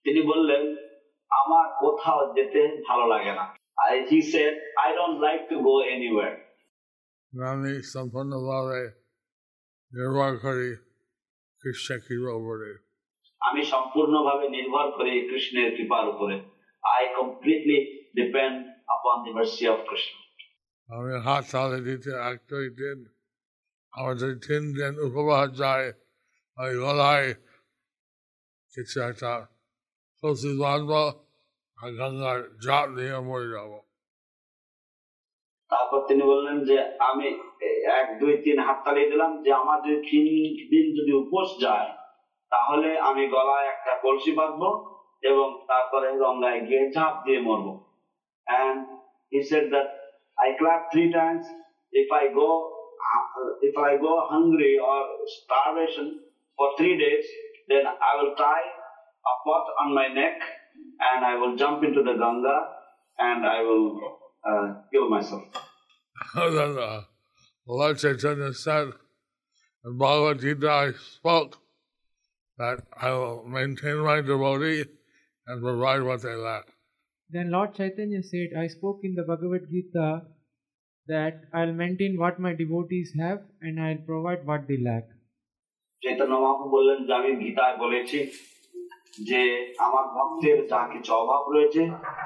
তিনি 0.04 0.22
বললেন 0.22 0.62
আমার 1.30 1.76
কোথাও 1.80 2.34
যেতে 2.34 2.82
ভালো 2.88 3.06
লাগে 3.06 3.32
না। 3.32 3.56
I 3.76 4.00
he 4.00 4.18
said, 4.18 4.54
I 4.86 4.96
don't 4.96 5.20
আমি 7.46 7.82
সম্পূর্ণভাবে 7.82 8.86
নির্ভর 9.92 10.38
করি 10.38 10.76
কৃপার 12.08 12.34
উপরে। 12.34 12.78
আমি 13.40 13.64
সম্পূর্ণভাবে 13.64 14.48
নির্ভর 14.48 14.90
করি 14.90 15.28
কৃষ্ণের 15.28 15.76
কৃপার 15.76 16.08
উপরে। 16.08 16.40
আই 16.82 17.14
কমপ্লিটলি 17.14 18.08
ডিপেন্ড 18.14 18.66
আপন 18.88 19.24
দি 19.24 19.30
মার্সি 19.30 19.68
অফ 19.68 19.90
কৃষ্ণ 19.90 20.19
আমি 20.94 21.12
হাত 21.26 21.44
তালে 21.52 21.78
দিতে 21.86 22.10
এক 22.30 22.38
দুই 22.50 22.66
দিন। 22.80 22.98
আমার 23.92 24.14
যদি 24.20 24.36
তিন 24.46 24.62
দিন 24.78 24.94
উপবাস 25.06 25.48
যায় 25.62 25.88
ওই 26.58 26.72
গলায় 26.84 27.28
কিছু 28.72 28.96
একটা 29.08 29.32
সবজি 30.18 30.50
বাঁধবো 30.62 31.02
আর 31.78 31.90
গঙ্গার 31.98 32.38
জাত 32.64 32.88
নিয়ে 32.96 33.18
মরে 33.28 33.48
যাব। 33.54 33.72
তারপর 35.70 36.00
তিনি 36.08 36.22
বললেন 36.32 36.56
যে, 36.68 36.76
আমি 37.08 37.26
এক, 38.00 38.06
দুই, 38.20 38.34
তিন 38.44 38.58
হাত 38.66 38.78
তালিয়ে 38.84 39.10
দিলাম 39.10 39.32
যে, 39.44 39.50
আমার 39.52 39.78
যদি 39.84 39.98
তিন 40.10 40.26
দিন 40.72 40.86
যদি 40.98 41.12
উপোস 41.22 41.48
যায়, 41.64 41.88
তাহলে 42.52 42.88
আমি 43.08 43.22
গলায় 43.34 43.66
একটা 43.74 43.92
কলসি 44.02 44.32
বাঁধবো 44.38 44.68
এবং 45.30 45.48
তারপরে 45.68 46.08
গঙ্গায় 46.22 46.60
গিয়ে 46.66 46.82
ঝাঁপ 46.94 47.14
দিয়ে 47.24 47.40
মরবো। 47.46 47.72
And 48.46 48.78
he 49.32 49.40
said 49.50 49.66
that 49.74 49.88
I 50.40 50.56
clap 50.58 50.92
three 50.92 51.12
times 51.12 51.46
if 51.92 52.08
I 52.12 52.32
go 52.32 52.72
if 53.62 53.76
I 53.76 53.96
go 53.96 54.26
hungry 54.28 54.78
or 54.78 55.06
starvation 55.26 56.20
for 56.56 56.70
three 56.76 56.98
days 56.98 57.24
then 57.68 57.86
I 57.86 58.22
will 58.22 58.34
tie 58.34 58.68
a 59.30 59.34
pot 59.44 59.66
on 59.84 59.94
my 59.94 60.08
neck 60.08 60.40
and 61.00 61.24
I 61.24 61.36
will 61.36 61.56
jump 61.56 61.84
into 61.84 62.02
the 62.02 62.14
Ganga 62.14 62.58
and 63.18 63.46
I 63.46 63.62
will 63.62 64.18
uh, 64.46 64.74
kill 64.92 65.08
myself. 65.08 65.44
Then 66.34 66.78
uh, 66.78 67.02
Lord 67.66 67.98
Chaitanya 67.98 68.52
said, 68.52 68.88
in 69.84 69.98
Bhagavad 69.98 70.40
Gita 70.40 70.70
I 70.70 70.92
spoke 70.92 71.58
that 72.58 72.80
I 73.00 73.10
will 73.12 73.44
maintain 73.44 73.98
my 73.98 74.20
devotee 74.20 74.84
and 75.46 75.62
provide 75.62 76.02
what 76.02 76.22
they 76.22 76.34
lack. 76.34 76.66
Then 77.32 77.50
Lord 77.50 77.70
Chaitanya 77.76 78.22
said, 78.22 78.48
I 78.58 78.66
spoke 78.66 79.00
in 79.04 79.14
the 79.14 79.22
Bhagavad 79.22 79.64
Gita 79.70 80.22
that 81.08 81.34
I'll 81.54 81.72
maintain 81.72 82.18
what 82.18 82.40
my 82.40 82.52
devotees 82.54 83.12
have 83.20 83.40
and 83.62 83.80
I'll 83.80 84.02
provide 84.08 84.40
what 84.48 84.62
they 84.68 84.78
lack. 84.88 85.04
Chaitanya 86.02 86.34
Mahaprabhu 86.34 86.70
বললেন 86.76 86.98
যে 87.06 87.12
আমি 87.20 87.30
গীতায় 87.42 87.76
বলেছি 87.84 88.18
যে 89.28 89.40
আমার 89.86 90.04
ভক্তের 90.16 90.58
যা 90.72 90.80
কিছু 90.92 91.10
অভাব 91.22 91.42
রয়েছে 91.54 91.82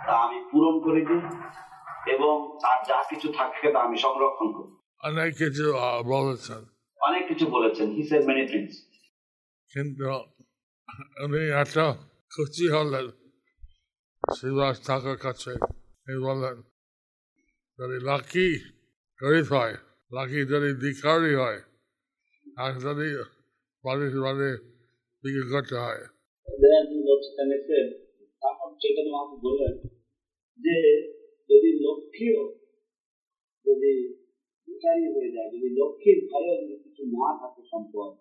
তা 0.06 0.14
আমি 0.26 0.38
পূরণ 0.50 0.76
করে 0.84 1.00
দিই 1.08 1.22
এবং 2.14 2.34
তার 2.62 2.78
যা 2.88 2.98
কিছু 3.10 3.28
থাকে 3.38 3.66
তা 3.72 3.78
আমি 3.86 3.96
সংরক্ষণ 4.04 4.48
করি। 4.56 4.70
অনেক 5.08 5.30
কিছু 5.42 5.64
বলেছেন। 6.14 6.60
অনেক 7.00 7.22
কিছু 7.30 7.44
বলেছেন। 7.46 7.86
হি 7.96 8.02
সেড 8.08 8.22
মেনি 8.28 8.44
থিংস 8.52 8.74
কিন্তু 9.72 10.04
উনি 11.24 11.40
এত 11.62 11.76
খুশি 12.34 12.66
হলেন। 12.74 13.06
শ্রীবাস 14.23 14.75
ঠাকুর 14.87 15.17
কাছে 15.25 15.51
তিনি 16.01 16.19
বললেন 16.27 16.57
যদি 17.79 17.97
লাকি 18.09 18.47
গরিব 19.19 19.47
হয় 19.53 19.75
লাকি 20.11 20.39
যদি 20.51 20.69
ভিখারি 20.81 21.33
হয় 21.41 21.59
আর 22.57 22.71
যদি 22.85 23.07
বাড়ি 23.83 24.07
বাড়ি 24.25 24.51
বিক্রি 25.23 25.45
করতে 25.53 25.75
হয় 25.83 26.01
তারপর 28.41 28.69
চৈতন্য 28.81 29.09
মহাপ্রভু 29.13 29.41
বললেন 29.45 29.73
যে 30.59 30.77
যদি 31.49 31.69
লক্ষ্মীও 31.85 32.41
যদি 33.65 33.93
ভিখারি 34.67 35.05
হয়ে 35.13 35.29
যায় 35.35 35.49
যদি 35.53 35.67
লক্ষ্মীর 35.79 36.19
ঘরেও 36.29 36.55
যদি 36.61 36.75
কিছু 36.83 37.03
না 37.15 37.27
থাকে 37.39 37.61
সম্পদ 37.71 38.11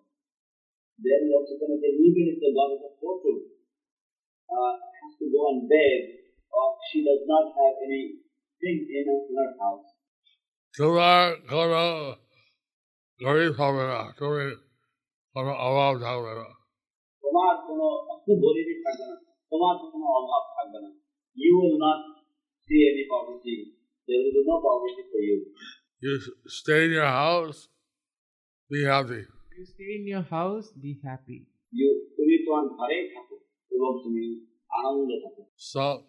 then 0.99 1.31
Lord 1.31 1.47
Chaitanya 1.47 1.79
said, 1.79 1.95
even 1.97 2.25
if 2.27 2.37
the 2.43 2.51
go 5.33 5.41
and 5.51 5.61
beg, 5.71 5.99
or 6.53 6.67
she 6.87 6.97
does 7.07 7.23
not 7.31 7.45
have 7.57 7.75
anything 7.85 8.77
in 8.97 9.03
her, 9.07 9.19
in 9.29 9.35
her 9.39 9.51
house, 9.63 9.87
তোমার 10.75 11.25
কোনো 11.51 11.83
গরিব 13.19 13.51
হবে 13.61 13.83
না 13.91 13.99
তুমি 14.19 14.45
কোনো 15.35 15.51
অভাব 15.67 15.93
থাকবে 16.05 16.33
না 16.39 16.47
তোমার 17.23 17.53
কোনো 17.67 17.85
গরিবই 18.45 18.75
থাকবে 18.85 19.05
না 19.11 19.15
তোমার 19.51 19.73
কোনো 19.91 20.07
অভাব 20.19 20.43
থাকবে 20.55 20.79
না 20.83 20.89
you 21.37 21.53
will 21.59 21.77
not 21.87 21.99
see 22.69 22.81
any 22.91 23.03
poverty 23.13 23.57
there 24.07 24.19
will 24.21 24.33
be 24.37 24.41
no 24.51 24.55
poverty 24.67 25.03
for 25.11 25.21
you 25.29 25.37
You 26.01 26.13
stay 26.47 26.85
in 26.85 26.91
your 26.91 27.11
house, 27.23 27.67
be 28.71 28.85
happy. 28.85 29.23
You 29.51 29.65
stay 29.65 29.89
in 29.97 30.07
your 30.07 30.21
house, 30.23 30.71
be 30.83 30.91
happy. 31.03 31.39
you 31.73 31.89
তুমি 32.17 32.35
তোমার 32.45 32.65
ঘরেই 32.77 33.03
থাকো 33.13 33.35
এবং 33.71 33.91
তুমি 34.03 34.23
so 35.56 36.04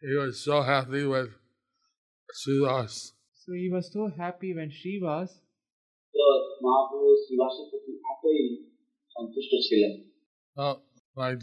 he 0.00 0.14
was 0.22 0.34
so 0.48 0.62
happy 0.62 1.04
with 1.14 1.30
Srivas 2.40 3.12
so 3.42 3.52
he 3.52 3.68
was 3.76 3.92
so 3.92 4.10
happy 4.22 4.50
when 4.58 4.70
Srivas 4.80 5.30
তো 6.14 6.24
oh, 6.28 6.38
Mahaprabhu 6.64 7.08
শিবাসের 7.24 7.66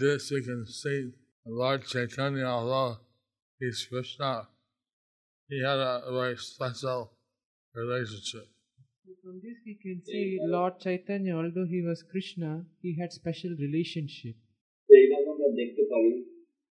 this 0.02 0.22
you 0.32 0.42
can 0.50 0.62
see 0.82 1.00
Lord 1.46 1.82
Chaitanya 1.92 2.48
although 2.56 2.98
he's 3.60 3.80
Krishna. 3.90 4.32
He 5.50 5.58
had 5.68 5.80
a 5.92 6.12
very 6.20 6.38
special 6.38 7.00
relationship. 7.82 8.48
From 9.24 9.36
this 9.46 9.58
we 9.66 9.76
can 9.84 9.98
see 10.06 10.26
Lord 10.56 10.74
Chaitanya 10.80 11.34
although 11.40 11.70
he 11.76 11.82
was 11.90 12.00
Krishna 12.12 12.52
he 12.84 12.92
had 13.00 13.10
special 13.22 13.52
relationship. 13.66 14.36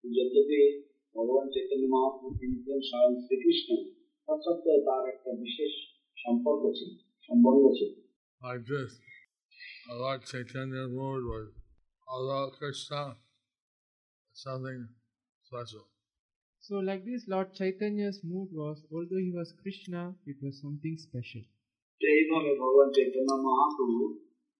যদ্যপি 0.07 0.59
ভগবান 1.15 1.47
চৈতন্য 1.53 1.85
মহাপ্রভু 1.95 2.29
তিনি 2.39 2.55
ছিলেন 2.61 2.81
স্বয়ং 2.89 3.11
শ্রীকৃষ্ণ 3.23 3.69
তৎসত্ত্বেও 4.27 4.79
তার 4.87 5.03
একটা 5.13 5.31
বিশেষ 5.43 5.71
সম্পর্ক 6.17 6.63
ছিল 6.77 6.91
সম্বন্ধ 7.29 7.63
ছিল 7.79 7.91
Like 8.45 8.63
this, 8.65 8.91
Lord 9.93 10.21
Chaitanya's 10.29 10.91
mood 10.91 11.21
was, 11.25 11.47
although 12.07 12.47
Krishna, 12.51 13.01
something 14.35 14.79
special. 15.45 15.85
So, 16.63 16.73
like 16.79 17.03
this, 17.05 17.21
Lord 17.27 17.49
Chaitanya's 17.53 18.19
mood 18.23 18.49
was, 18.53 18.77
although 18.91 19.21
he 19.27 19.31
was 19.31 19.49
Krishna, 19.61 20.01
it 20.25 20.37
was 20.43 20.53
something 20.63 20.95
special. 21.07 21.43
তো 22.01 22.05
এইভাবে 22.15 22.51
ভগবান 22.61 22.89
চৈতন্য 22.95 23.31
মহাপ্রভু 23.47 23.99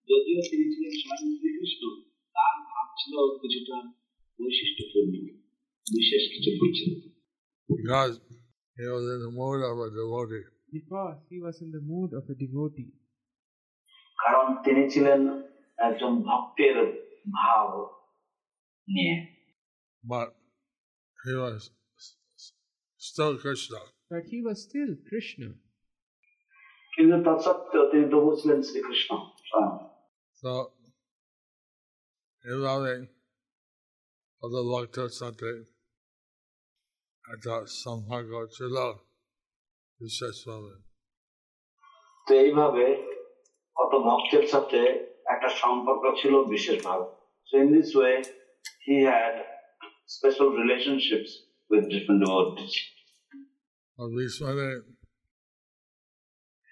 যদিও 0.08 0.40
তিনি 0.50 0.66
ছিলেন 0.72 0.92
স্বয়ং 1.00 1.28
শ্রীকৃষ্ণ 1.38 1.82
তার 2.36 2.54
ভাব 2.70 2.86
ছিল 3.00 3.14
কিছুটা 3.40 3.76
বৈশিষ্ট্যপূর্ণ 4.38 5.14
বিশেষ 5.88 6.22
কিছু 6.32 6.50
বুঝছিল 6.60 6.92
Because 7.68 8.14
he 8.76 8.86
was 8.94 9.04
in 9.14 9.20
the 9.26 9.32
mood 9.40 9.60
of 9.70 9.76
a 9.86 9.90
devotee. 9.98 10.44
Because 10.72 11.16
he 11.30 11.38
was 11.46 11.56
in 11.64 11.70
the 11.76 11.82
mood 11.92 12.10
of 12.18 12.24
a 12.34 12.36
devotee. 12.44 12.90
কারণ 14.18 14.46
তিনি 14.64 14.82
ছিলেন 14.92 15.20
একজন 15.78 16.12
ভক্তের 16.28 16.76
ভাব 17.38 17.70
নিয়ে 18.88 19.14
But 20.04 20.28
he 21.24 21.34
was 21.44 21.58
s- 21.98 22.14
s- 22.42 22.54
still 23.00 23.34
Krishna. 23.44 23.80
But 24.10 24.24
he 24.32 24.38
was 24.48 24.56
still 24.68 24.90
Krishna. 25.08 25.48
কিন্তু 26.92 27.16
তৎসত্ত্বেও 27.26 27.84
তিনি 27.92 28.04
তবু 28.12 28.30
ছিলেন 28.40 28.58
শ্রীকৃষ্ণ 28.68 29.10
স্বয়ং 29.48 29.72
So, 37.80 37.90
এইভাবে 37.94 38.04
কত 38.16 38.32
ভক্তের 38.46 38.84
সাথে 38.92 38.94
একটা 38.94 39.08
সম্পর্ক 39.22 39.64
ছিল 39.80 39.94
বিশেষভাবে 40.00 40.72
তো 42.26 42.32
এইভাবে 42.44 42.84
কত 43.76 43.92
ভক্তের 44.06 44.46
সাথে 44.52 44.80
একটা 45.34 45.48
সম্পর্ক 45.62 46.04
ছিল 46.20 46.34
বিশেষভাবে 46.54 47.06
So 47.48 47.60
in 47.60 47.72
this 47.72 47.94
way, 47.94 48.22
he 48.86 48.96
had 49.02 49.34
special 50.06 50.48
relationships 50.52 51.30
with 51.70 51.90
different 51.90 52.20
devotees. 52.24 52.74
Obviously, 53.98 54.80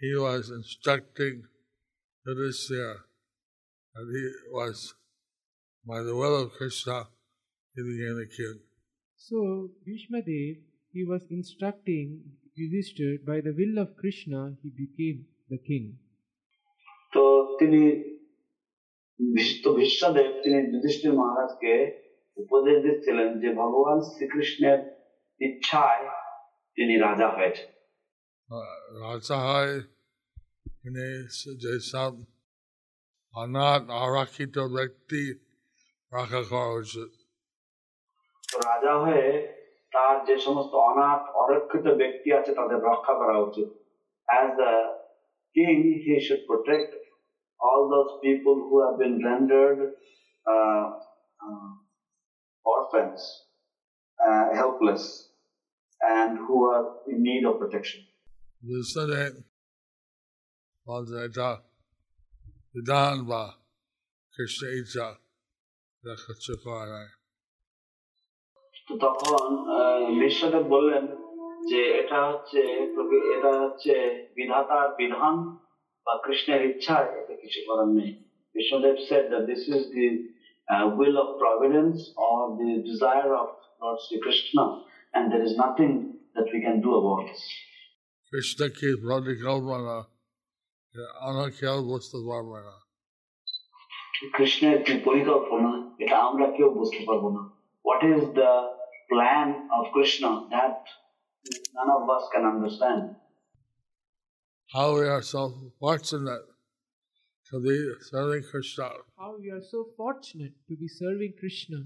he 0.01 0.11
was 0.17 0.51
instructing 0.51 1.45
Yudhishthira 2.27 2.97
that 3.95 4.07
he 4.13 4.51
was, 4.51 4.95
by 5.87 6.03
the 6.03 6.17
will 6.17 6.43
of 6.43 6.53
Krishna, 6.53 7.09
he 7.75 7.83
became 7.83 8.19
a 8.19 8.27
king. 8.27 8.59
So, 9.27 9.71
Bhishma 9.85 10.21
Dev, 10.21 10.57
he 10.95 11.05
was 11.05 11.23
instructing 11.31 12.23
Yudhishthir, 12.59 13.25
by 13.25 13.41
the 13.41 13.53
will 13.53 13.79
of 13.79 13.97
Krishna, 13.97 14.57
he 14.63 14.69
became 14.73 15.19
the 15.49 15.59
king. 15.59 15.85
তো 17.13 17.23
তিনি 17.59 17.83
ভীষ্ম 19.21 19.65
ভীষ্মদেব 19.79 20.31
তিনি 20.43 20.59
যুধিষ্ঠির 20.73 21.15
মহারাজকে 21.19 21.73
উপদেশ 22.37 22.77
দিচ্ছিলেন 22.85 23.29
যে 23.43 23.49
ভগবান 23.61 23.99
শ্রীকৃষ্ণের 24.11 24.79
ইচ্ছায় 25.41 26.05
তিনি 26.79 26.95
রাজা 27.07 27.29
হয়েছেন 27.37 27.69
রাজা 29.03 29.37
হয় 29.47 29.75
তিনি 30.81 31.07
যেসব 31.63 32.13
অনাথ 33.35 33.85
আরাক্ষিত 34.03 34.57
ব্যক্তি 34.77 35.23
রক্ষা 36.13 36.43
করা 36.51 36.71
উচিত 36.81 37.11
তো 37.21 37.26
রাজা 38.65 38.95
হয়ে 39.05 39.27
তার 39.93 40.17
যে 40.29 40.37
সমস্ত 40.47 40.73
অনাথ 40.89 41.23
অরক্ষিত 41.43 41.87
ব্যক্তি 42.01 42.29
আছে 42.39 42.51
তাদের 42.59 42.79
রক্ষা 42.89 43.15
করা 43.21 43.37
উচিত 43.39 43.69
as 44.29 44.49
the 44.61 44.73
king 45.57 45.77
he 46.05 46.15
should 46.27 46.43
protect 46.51 46.91
all 47.61 47.83
those 47.89 48.13
people 48.21 48.57
who 48.67 48.77
have 48.85 48.99
been 48.99 49.17
rendered 49.25 49.81
uh, 50.47 50.85
uh, 51.41 51.71
orphans, 52.67 53.21
uh, 54.19 54.55
helpless, 54.55 55.05
and 56.01 56.39
who 56.39 56.65
are 56.65 56.87
in 57.07 57.23
need 57.23 57.45
of 57.45 57.55
protection. 57.63 58.01
বুঝতে 58.63 59.03
বলতে 60.87 61.17
এটা 61.27 61.51
বিধান 62.75 63.17
বা 63.31 63.43
কৃষ্ণ 64.35 64.63
ইচ্ছা 64.81 65.07
এটা 66.05 66.15
কিছু 66.25 66.53
করা 66.65 66.85
যায় 66.93 67.11
তো 68.89 68.93
তখন 68.99 69.49
আহ, 69.77 70.01
বিশ্বদেব 70.21 70.65
বললেন 70.67 71.05
যে 71.71 71.81
এটা 72.01 72.19
হচ্ছে 72.29 72.61
প্রকৃ- 72.95 73.27
এটা 73.37 73.51
হচ্ছে 73.61 73.93
বিধাতার 74.37 74.87
বিধান 74.99 75.35
বা 76.07 76.13
কৃষ্ণের 76.25 76.63
ইচ্ছা 76.71 76.97
এটা 77.19 77.35
কিছু 77.43 77.61
করার 77.69 77.89
নেই 77.99 78.11
Biswadeb 78.55 78.97
said 79.09 79.25
that 79.33 79.45
this 79.47 79.63
is 79.69 79.83
the 79.97 80.07
uh, 80.69 80.87
will 80.99 81.17
of 81.19 81.29
providence 81.39 81.99
or 82.19 82.37
the 82.57 82.71
desire 82.83 83.33
of 83.35 83.49
Lord 83.83 83.99
Sri 84.05 84.17
Krishna 84.21 84.65
and 85.15 85.25
there 85.33 85.45
is 85.49 85.55
nothing 85.57 85.93
that 86.37 86.47
we 86.55 86.59
can 86.67 86.77
do 86.87 86.91
about 87.01 87.21
this. 87.29 87.43
Krishna 88.33 88.61
কি 88.79 88.89
পরিকল্পনা 89.07 89.95
আমরা 91.29 91.47
কেউ 91.61 91.77
বুঝতে 91.91 92.19
পারবে 92.29 92.59
না 92.69 92.75
কৃষ্ণের 94.37 94.79
কি 94.87 94.95
পরিকল্পনা 95.09 95.71
এটা 95.99 96.17
আমরা 96.29 96.47
কেউ 96.57 96.69
বুঝতে 96.79 97.01
পারবো 97.09 97.29
না 97.37 97.43
what 97.85 98.01
is 98.13 98.23
the 98.39 98.51
plan 99.11 99.69
of 99.77 99.93
Krishna 99.93 100.31
that 100.51 100.85
none 101.75 101.91
of 101.99 102.09
us 102.17 102.25
can 102.33 102.45
understand 102.45 103.17
how 104.73 104.95
we 104.95 105.07
are 105.07 105.23
so 105.23 105.73
fortunate 105.79 106.47
to 107.51 107.61
be 107.61 107.93
serving 108.01 108.43
Krishna. 108.51 108.89
How 109.19 109.37
we 109.39 109.51
are 109.51 109.61
so 109.61 109.89
fortunate 109.97 110.55
to 110.69 110.77
be 110.77 110.89
serving 110.89 111.35
Krishna. 111.41 111.81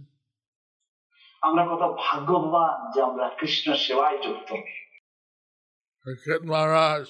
আমরা 1.48 1.62
কত 1.70 1.83
ভাগ্যবান 2.05 2.74
যে 2.92 3.00
আমরা 3.09 3.26
কৃষ্ণ 3.38 3.66
সেবায় 3.85 4.18
যুক্ত 4.24 4.50
Kirkit 6.02 6.42
Maharaj, 6.52 7.05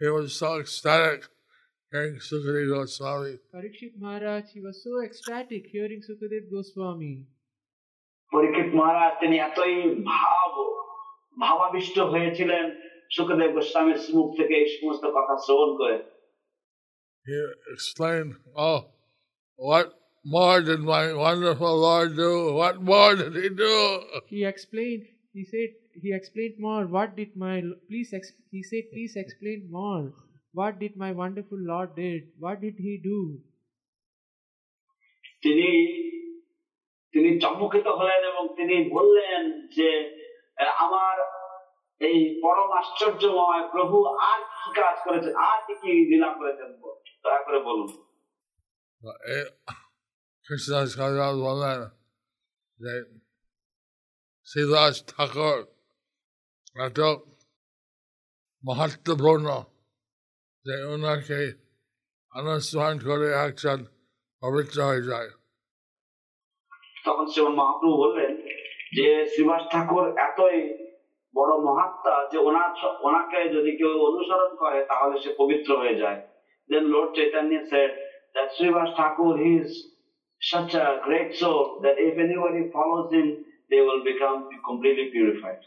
he 0.00 0.08
was 0.16 0.28
so 0.40 0.50
ecstatic 0.62 1.20
hearing 1.90 2.16
Sukadeva 2.28 2.68
Goswami. 2.74 3.34
Parikshit 3.54 3.94
Maharaj, 4.04 4.44
he 4.54 4.60
was 4.66 4.76
so 4.84 4.92
ecstatic 5.06 5.62
hearing 5.74 6.00
Sukadev 6.08 6.44
Goswami. 6.54 7.14
পরীক্ষিত 8.34 8.68
মহারাজ 8.78 9.12
তিনি 9.22 9.36
এতই 9.48 9.76
ভাব 10.12 10.52
ভাবাবিষ্ট 11.42 11.96
হয়েছিলেন 12.12 12.64
সুখদেব 13.14 13.50
গোস্বামীর 13.56 13.98
মুখ 14.16 14.28
থেকে 14.38 14.54
এই 14.62 14.68
সমস্ত 14.76 15.04
কথা 15.16 15.34
শ্রবণ 15.44 15.70
করে 15.80 15.96
He 17.26 17.38
explained, 17.74 18.32
oh, 18.56 18.80
what 19.58 19.86
more 20.24 20.58
did 20.62 20.80
my 20.80 21.12
wonderful 21.26 21.74
Lord 21.78 22.16
do? 22.16 22.54
What 22.54 22.76
more 22.82 23.12
did 23.14 23.34
he 23.34 23.48
do? 23.50 23.76
He 24.26 24.40
explained, 24.44 25.04
he 25.34 25.44
said, 25.44 25.70
he 26.02 26.12
explained 26.12 26.56
more. 26.58 26.86
What 26.86 27.16
did 27.16 27.36
my, 27.36 27.62
please, 27.88 28.10
ex- 28.12 28.32
he 28.50 28.62
said, 28.62 28.84
please 28.94 29.14
explain 29.16 29.68
more. 29.70 30.04
What 30.52 30.78
did 30.78 30.96
my 30.96 31.12
wonderful 31.12 31.60
Lord 31.72 31.94
did? 31.94 32.20
What 32.38 32.56
did 32.60 32.76
he 32.78 32.94
do? 33.02 33.20
তিনি 35.44 35.70
তিনি 37.15 37.29
চমকিত 37.43 37.87
হলেন 37.99 38.21
এবং 38.31 38.43
তিনি 38.57 38.75
বললেন 38.95 39.41
যে, 39.75 39.89
আমার 40.85 41.15
এই 42.07 42.17
পরম 42.43 42.69
আশ্চর্যময় 42.79 43.63
প্রভু 43.73 43.97
আর 44.29 44.39
কি 44.55 44.69
কাজ 44.79 44.97
করেছেন, 45.05 45.33
আর 45.49 45.59
কি 45.67 45.73
কি 45.81 45.91
লীলা 46.09 46.29
করেছেন 46.39 46.69
দয়া 47.23 47.41
করে 47.45 47.59
বলুন। 47.67 47.89
Krishna's 50.45 50.91
Kaviraj 50.97 51.35
বলেন 51.47 51.79
যে 52.81 52.93
শ্রীদাস 54.49 54.95
ঠাকুর 55.11 55.59
এত 56.87 56.99
মহত্বপূর্ণ 58.63 59.47
যে 60.65 60.75
ওনাকে 60.93 61.41
অনুসরণ 62.31 62.95
করে 63.07 63.27
একজন 63.45 63.79
পবিত্র 64.43 64.77
হয়ে 64.89 65.07
যায়। 65.11 65.29
তখন 67.05 67.25
শ্রীমন 67.31 67.53
মহাপ্রভু 67.61 67.95
বললেন 68.03 68.31
যে 68.97 69.07
শ্রীবাস 69.31 69.63
ঠাকুর 69.73 70.05
এতই 70.27 70.59
বড় 71.35 71.53
মহাত্মা 71.67 72.15
যে 72.31 72.37
ওনার 72.47 72.69
ওনাকে 73.07 73.39
যদি 73.55 73.71
কেউ 73.79 73.91
অনুসরণ 74.09 74.51
করে 74.61 74.79
তাহলে 74.91 75.15
সে 75.23 75.29
পবিত্র 75.41 75.69
হয়ে 75.81 75.99
যায়। 76.03 76.19
Then 76.69 76.83
Lord 76.93 77.11
Chaitanya 77.17 77.51
said 77.71 77.91
that 78.35 78.47
Srivas 78.55 78.91
Thakur 78.97 79.33
is 79.55 79.67
such 80.41 80.71
a 80.85 80.87
great 81.07 81.31
soul 81.41 81.63
that 81.83 81.95
if 82.07 82.13
anybody 82.25 82.61
follows 82.75 83.07
him 83.15 83.27
they 83.71 83.81
will 83.87 84.03
become 84.11 84.37
completely 84.69 85.07
purified. 85.15 85.61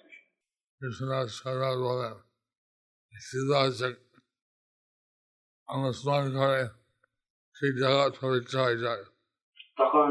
Krishnadas 0.81 1.31
Kaviraj 1.45 1.79
বলেন 1.89 2.15
শ্রীদাস 3.13 3.81
অনুসরণ 5.69 6.27
করে 6.39 6.63
সেই 7.57 7.73
জগৎ 7.83 8.13
পবিত্র 8.25 8.55
হয়ে 8.65 8.79
যায় 8.85 9.05
তখন 9.81 10.11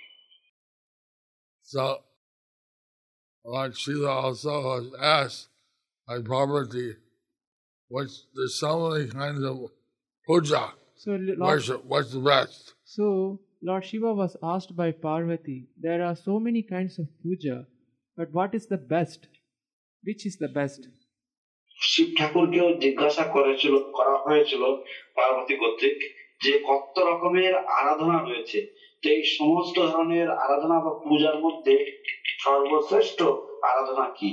So, 1.70 1.98
like 3.44 3.74
Sheila 3.74 4.10
also 4.10 4.62
was 4.62 4.86
asked 5.00 5.48
by 6.06 6.20
Parvati, 6.22 6.94
what's, 7.88 8.26
there's 8.34 8.58
so 8.58 8.90
many 8.90 9.08
kinds 9.08 9.42
of 9.42 9.56
puja, 10.26 10.64
So 10.96 11.10
Lord, 11.12 11.38
worship, 11.38 11.84
what's 11.84 12.12
the 12.12 12.20
best? 12.20 12.74
so 12.84 13.40
Lord 13.62 13.84
Shiva 13.84 14.12
was 14.14 14.36
asked 14.42 14.76
by 14.76 14.92
Parvati, 14.92 15.58
there 15.80 16.04
are 16.04 16.16
so 16.16 16.38
many 16.38 16.62
kinds 16.62 16.98
of 16.98 17.06
puja, 17.22 17.66
but 18.16 18.32
what 18.32 18.54
is 18.54 18.66
the 18.66 18.76
best? 18.76 19.20
Which 20.04 20.24
is 20.26 20.36
the 20.44 20.48
best? 20.48 20.80
Shiva 21.80 22.08
ঠাকুরকেও 22.18 22.68
জিজ্ঞাসা 22.84 23.24
করেছিল 23.34 23.74
করা 23.96 24.14
হয়েছিল 24.26 24.62
পার্বতী 25.16 25.54
কর্তৃক 25.62 25.98
যে 26.44 26.52
কত 26.68 26.96
রকমের 27.08 27.54
আরাধনা 27.78 28.18
রয়েছে 28.28 28.58
তো 29.02 29.06
এই 29.16 29.22
সমস্ত 29.38 29.76
ধরনের 29.92 30.28
আরাধনা 30.44 30.76
বা 30.84 30.92
পূজার 31.04 31.36
মধ্যে 31.44 31.74
সর্বশ্রেষ্ঠ 32.44 33.18
আরাধনা 33.70 34.06
কি 34.18 34.30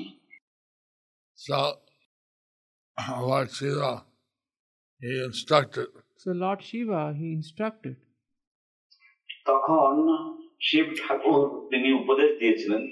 So, 1.39 1.59
like 3.21 3.49
Sheila, 3.49 3.93
he 5.01 5.11
instructed, 5.23 5.87
So 6.21 6.29
Lord 6.33 6.59
Shiva, 6.61 7.01
he 7.19 7.27
instructed. 7.39 7.95
তখন 9.47 9.93
শিব 10.67 10.87
ঠাকুর 11.01 11.41
তিনি 11.71 11.89
উপদেশ 12.01 12.29
দিয়েছিলেন 12.41 12.83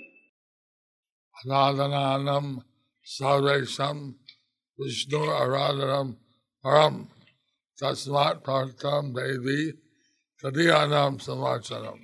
Radhananam 1.36 2.64
Sarvesham 3.08 4.16
Vishnu 4.80 5.22
Aradhanam 5.42 6.08
Param 6.64 7.08
Tasmat 7.78 8.44
Partam 8.44 9.04
Devi 9.16 9.74
Tadiyanam 10.44 11.22
Samarchanam. 11.22 12.00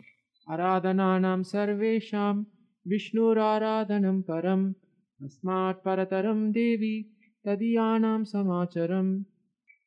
Aradhananam 0.48 1.40
sarvesham 1.44 2.46
Vishnuraradhanam 2.88 4.24
param 4.24 4.76
Asmat 5.26 5.84
parataram 5.84 6.54
devi 6.54 7.08
Tadiyanam 7.46 8.26
samacharam 8.32 9.26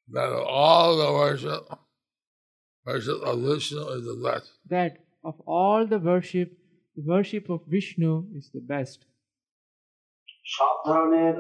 That 0.09 0.33
of 0.33 0.47
all 0.47 0.97
the 0.97 1.13
worship, 1.13 1.63
worship 2.85 3.23
of 3.23 3.39
Vishnu 3.41 3.89
is 3.89 4.05
the 4.05 4.21
best. 4.25 4.51
That 4.69 4.97
of 5.25 5.41
all 5.47 5.87
the 5.87 5.99
worship, 6.01 6.51
the 6.97 7.03
worship 7.05 7.49
of 7.49 7.61
Vishnu 7.69 8.27
is 8.37 8.51
the 8.53 8.61
best. 8.61 8.99
সব 10.57 10.75
ধরনের 10.89 11.37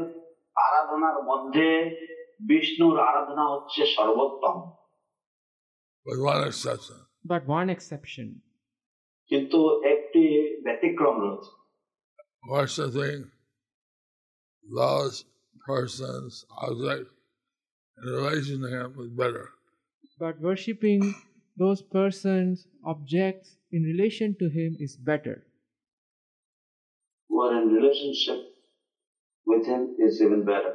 আরাধনার 0.66 1.18
মধ্যে 1.30 1.68
বিষ্ণুর 2.50 2.96
আরাধনা 3.08 3.44
হচ্ছে 3.52 3.80
সর্বোত্তম 3.96 4.56
with 6.06 6.20
one 6.20 6.46
exception. 6.46 6.96
But 7.24 7.42
one 7.46 7.68
exception. 7.76 8.28
কিন্তু 9.30 9.60
একটি 9.92 10.24
ব্যতিক্রম 10.64 11.16
রয়েছে 11.24 11.52
Worshipping 12.54 13.20
those 14.80 15.16
persons, 15.70 16.30
objects, 16.68 17.12
in 17.98 18.04
relation 18.18 18.56
to 18.62 18.68
him 18.76 18.88
is 19.04 19.10
better. 19.22 19.46
But 20.22 20.34
worshipping 20.46 21.02
those 21.56 21.80
persons, 21.82 22.54
objects 22.84 23.48
in 23.72 23.82
relation 23.92 24.28
to 24.40 24.46
him 24.48 24.70
is 24.86 24.92
better. 25.10 25.36
who 27.30 27.40
are 27.42 27.62
in 27.62 27.68
relationship 27.68 28.40
with 29.46 29.66
him 29.66 29.82
is 29.98 30.14
even 30.22 30.44
better. 30.44 30.74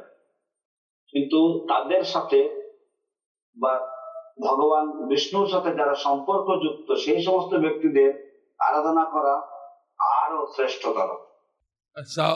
কিন্তু 1.12 1.40
তাদের 1.68 2.02
সাথে 2.04 2.40
বা 2.42 2.59
ভগবান 4.41 4.85
বিষ্ণুর 5.09 5.47
সাথে 5.53 5.69
যারা 5.79 5.95
সম্পর্কযুক্ত 6.05 6.87
সেই 7.03 7.21
সমস্ত 7.27 7.51
ব্যক্তিদের 7.55 8.11
আরাধনা 8.59 9.05
করা 9.13 9.35
আরও 10.21 10.39
শ্রেষ্ঠতর 10.55 11.09
so 11.95 12.27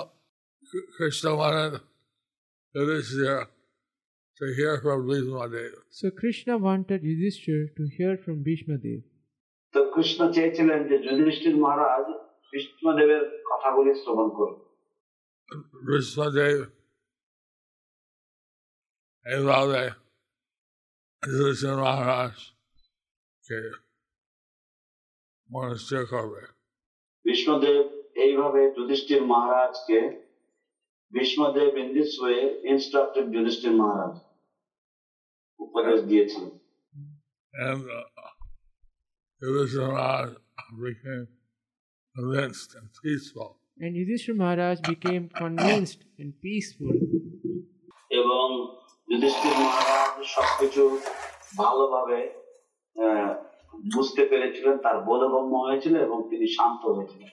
Krishna 0.98 1.32
wanted 1.36 1.74
Yudhishthira 2.76 3.40
to 4.42 4.46
hear 4.58 4.74
from 4.82 4.98
Bhishmadev. 5.08 5.72
So 5.92 6.06
Krishna 6.12 6.54
wanted 6.58 7.02
Yudhishthir 7.04 7.62
to 7.78 7.84
hear 7.98 8.14
from 8.18 8.38
Bhishma 8.44 8.76
Dev. 8.78 9.02
তো 9.74 9.80
কৃষ্ণ 9.96 10.20
চেয়েছিলেন 10.36 10.80
যে 10.90 10.96
যুধিষ্ঠির 11.06 11.56
মহারাজ 11.64 12.06
কৃষ্ণদেবের 12.50 13.24
কথাগুলি 13.50 13.92
শ্রবণ 14.02 14.28
করুন 14.38 14.60
Bhishmadev 15.88 16.58
এইভাবে 19.26 19.82
Yudhishthira 21.25 21.77
Maharaj 21.85 22.37
কে 23.45 23.59
মনস্থির 25.51 26.03
করবে 26.13 26.43
বিষ্ণুদেব 27.25 27.79
এইভাবে 28.25 28.63
যুধিষ্ঠির 28.77 29.23
মহারাজকে 29.33 29.99
Bhishmadev 31.13 31.71
in 31.83 31.89
this 31.97 32.13
way 32.23 32.39
instructed 32.73 33.27
Yudhishthir 33.35 33.75
Maharaj 33.81 34.15
উপদেশ 35.61 35.99
দিয়েছিলেন 36.11 36.55
And 37.55 37.83
uh, 37.91 38.05
Yudhishthira 39.43 39.89
Maharaj 39.93 40.31
became 40.87 41.27
convinced 42.17 42.71
and 42.79 42.89
peaceful. 43.03 43.51
And 43.83 43.93
Yudhishthira 43.99 44.37
Maharaj 44.43 44.79
became 44.93 45.25
convinced 45.45 46.01
and 46.21 46.31
peaceful. 46.45 46.95
এবং 48.21 48.47
যুধিষ্ঠির 49.09 49.55
মহারাজ 49.63 50.13
সবকিছু 50.35 50.83
ভালোভাবে 51.57 52.19
আহ, 52.97 53.31
বুঝতে 53.95 54.23
পেরেছিলেন 54.31 54.77
তার 54.85 54.97
বোধগম্য 55.09 55.53
হয়েছিল 55.67 55.95
এবং 56.07 56.19
তিনি 56.31 56.47
শান্ত 56.57 56.83
হয়েছিলেন 56.97 57.31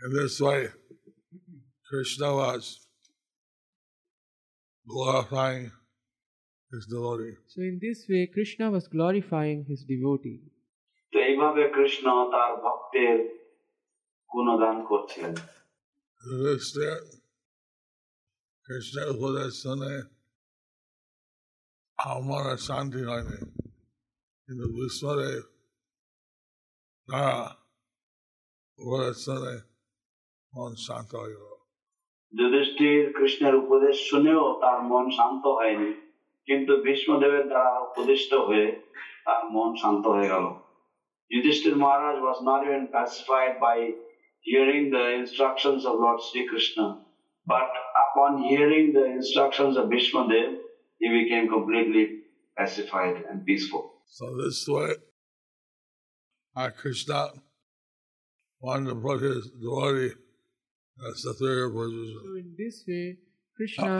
In 0.00 0.10
this 0.18 0.34
way, 0.40 0.62
Krishna 1.88 2.28
was 2.34 2.64
glorifying 4.86 5.64
his 6.70 6.84
devotee. 6.86 7.34
So 7.46 7.58
in 7.62 7.76
this 7.80 7.98
way, 8.10 8.22
Krishna 8.26 8.66
was 8.70 8.84
glorifying 8.88 9.58
his 9.70 9.80
devotee. 9.84 10.40
তো 11.12 11.16
এইভাবে 11.28 11.62
কৃষ্ণ 11.76 12.06
তার 12.34 12.52
ভক্তের 12.64 13.16
গুণগান 14.30 14.76
করছিলেন 14.90 15.34
Yudhishthira, 16.22 16.96
Krishna 18.68 19.02
উপদেশ 19.14 19.52
শুনে 21.98 22.10
আমার 22.10 22.46
শান্তি 22.68 23.00
হয়নি 23.02 23.38
কিন্তু 24.48 24.66
বিশ্বদেব 24.78 25.42
তারা 27.08 27.36
উপদেশ 28.78 29.16
শুনে 29.24 29.54
মন 30.52 30.72
শান্ত 30.86 31.10
হয়ে 31.14 31.36
গেল 31.36 31.54
যুধিষ্ঠির 32.32 33.02
কৃষ্ণের 33.12 33.54
উপদেশ 33.54 33.96
শুনেও 34.10 34.42
তার 34.62 34.78
মন 34.82 35.06
শান্ত 35.10 35.44
হয়নি 35.58 35.90
কিন্তু 36.48 36.72
ভীষ্মদেবের 36.82 37.44
দ্বারা 37.48 37.72
উপদিষ্ট 37.78 38.30
হয়ে 38.34 38.68
তার 39.24 39.42
মন 39.50 39.70
শান্ত 39.76 40.04
হয়ে 40.06 40.28
গেল 40.28 40.46
যুধিষ্ঠির 41.30 41.76
মহারাজ 41.76 42.16
was 42.20 42.38
not 42.40 42.60
even 42.66 42.84
pacified 42.88 43.54
by 43.60 43.76
hearing 44.46 44.84
the 44.90 45.04
instructions 45.12 45.80
of 45.84 45.94
Lord 45.94 46.18
Sri 46.20 46.42
Krishna 46.46 46.86
but 47.46 47.70
upon 48.04 48.30
hearing 48.42 48.86
the 48.92 49.06
instructions 49.18 49.74
of 49.76 49.84
Bhishmadev 49.86 50.48
he 51.00 51.08
became 51.10 51.46
completely 51.48 52.04
pacified 52.56 53.16
and 53.28 53.38
peaceful 53.44 53.84
So 54.12 54.24
this 54.36 54.58
way, 54.68 54.90
our 56.56 56.70
Krishna 56.72 57.20
wanted 58.62 58.90
to 58.90 58.96
put 58.96 59.20
his 59.22 59.44
devotee 59.54 60.12
in 60.98 61.04
a 61.04 61.16
superior 61.16 61.70
position. 61.70 62.18
So 62.22 62.36
in 62.36 62.54
this 62.58 62.76
way, 62.88 63.06
Krishna 63.58 63.92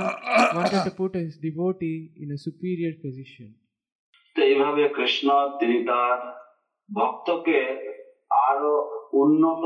wanted 0.55 0.85
to 0.85 0.93
put 0.93 1.15
his 1.15 1.35
devotee 1.39 1.99
in 2.17 2.29
a 2.33 2.39
superior 2.39 2.93
position. 3.05 3.49
তো 4.37 4.41
এইভাবে 4.43 4.83
কৃষ্ণ 4.97 5.27
তিনি 5.61 5.77
তার 5.85 6.19
ভক্তকে 6.89 7.59
আরো 8.49 8.75
উন্নত 9.23 9.65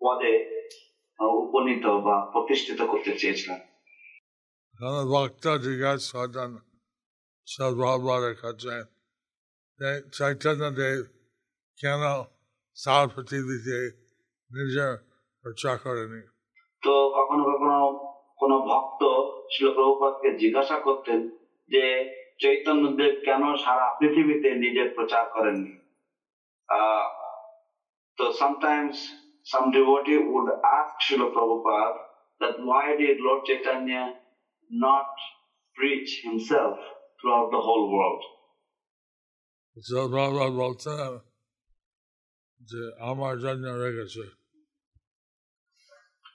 পদে 0.00 0.34
আহ, 1.18 1.32
উপনীত 1.44 1.84
বা 2.06 2.16
প্রতিষ্ঠিত 2.32 2.80
করতে 2.92 3.12
চেয়েছিলেন 3.20 3.60
And 4.80 4.94
the 4.98 5.04
Bhakta 5.12 5.52
jiজ্ঞাসা 5.58 6.18
করতেন 6.18 6.50
সর্বভাবের 7.46 8.34
কাছে 8.42 8.74
যে 9.80 9.90
চৈতন্য 10.12 10.62
দেব 10.70 11.00
কেন 11.78 12.02
সার 12.76 13.06
পৃথিবীতে 13.08 13.78
নিজের 14.50 14.92
প্রচার 15.44 15.76
করেনি 15.78 16.20
তো 16.82 16.94
কখনো 17.14 17.42
কখনো 17.50 17.78
কোনো 18.40 18.56
ভক্ত 18.70 19.02
শিল 19.50 19.66
প্রভুপাদকে 19.74 20.28
জিজ্ঞাসা 20.38 20.76
করতেন 20.80 21.20
যে 21.70 21.84
চৈতন্যদেব 22.38 23.12
কেন 23.24 23.42
সারা 23.56 23.86
পৃথিবীতে 23.98 24.48
নিজের 24.54 24.88
প্রচার 24.94 25.24
করেননি 25.30 25.74
আহ, 26.68 27.06
তো 28.18 28.24
sometimes 28.32 28.94
some 29.46 29.66
devotee 29.72 30.18
would 30.18 30.48
ask 30.76 30.92
Srila 31.04 31.28
Prabhupada 31.34 31.92
that 32.40 32.54
why 32.68 32.84
did 32.96 33.16
Lord 33.20 33.40
Chaitanya 33.48 34.02
not 34.70 35.10
preach 35.76 36.10
himself 36.22 36.78
throughout 37.20 37.50
the 37.50 37.62
whole 37.66 37.86
world? 37.96 38.22
So 39.88 40.08
Prabhupada 40.08 40.50
বলছেন 40.62 41.10
যে 42.70 42.82
আমার 43.10 43.34
জন্য 43.44 43.64
রেখেছে 43.84 44.24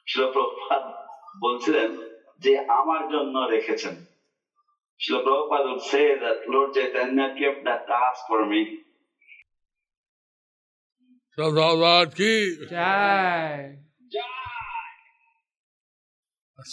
শিল 0.10 0.24
প্রভুপাদ 0.36 0.84
বলছিলেন 1.46 1.90
যে 2.44 2.54
আমার 2.80 3.02
জন্য 3.14 3.36
রেখেছেন 3.54 3.96
শিল 5.04 5.18
Prabhupada 5.26 5.62
would 5.70 5.84
say 5.94 6.08
that 6.24 6.38
Lord 6.54 6.70
Chaitanya 6.76 7.28
kept 7.40 7.62
that 7.68 7.82
task 7.92 8.22
for 8.30 8.42
me. 8.52 8.62
So 11.36 11.44
Prabhupada 11.56 12.12
কি 12.18 12.34
Jai. 12.74 13.80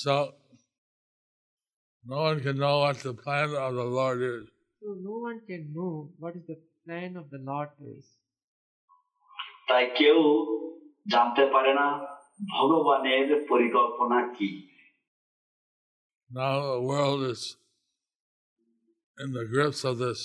So 0.02 0.16
no 2.10 2.18
one 2.22 2.40
can 2.40 2.56
know 2.58 2.78
what 2.80 2.98
the 3.00 3.14
plan 3.14 3.54
of 3.54 3.74
the 3.74 3.84
Lord 3.98 4.22
is. 4.22 4.44
So 4.82 4.94
no 5.00 5.18
one 5.28 5.40
can 5.48 5.72
know 5.74 6.10
what 6.18 6.36
is 6.36 6.46
the 6.46 6.58
plan 6.84 7.16
of 7.16 7.26
the 7.30 7.40
Lord 7.50 7.70
is. 7.96 8.04
তাই 9.68 9.84
কেউ 9.98 10.18
জানতে 11.12 11.44
পারে 11.54 11.72
না 11.80 11.86
ভগবানের 12.56 13.28
পরিকল্পনা 13.50 14.18
কি 14.36 14.50
Now 16.30 16.54
the 16.72 16.82
world 16.92 17.20
is 17.32 17.42
in 19.18 19.28
the 19.38 19.44
grips 19.52 19.80
of 19.90 19.94
this 20.04 20.20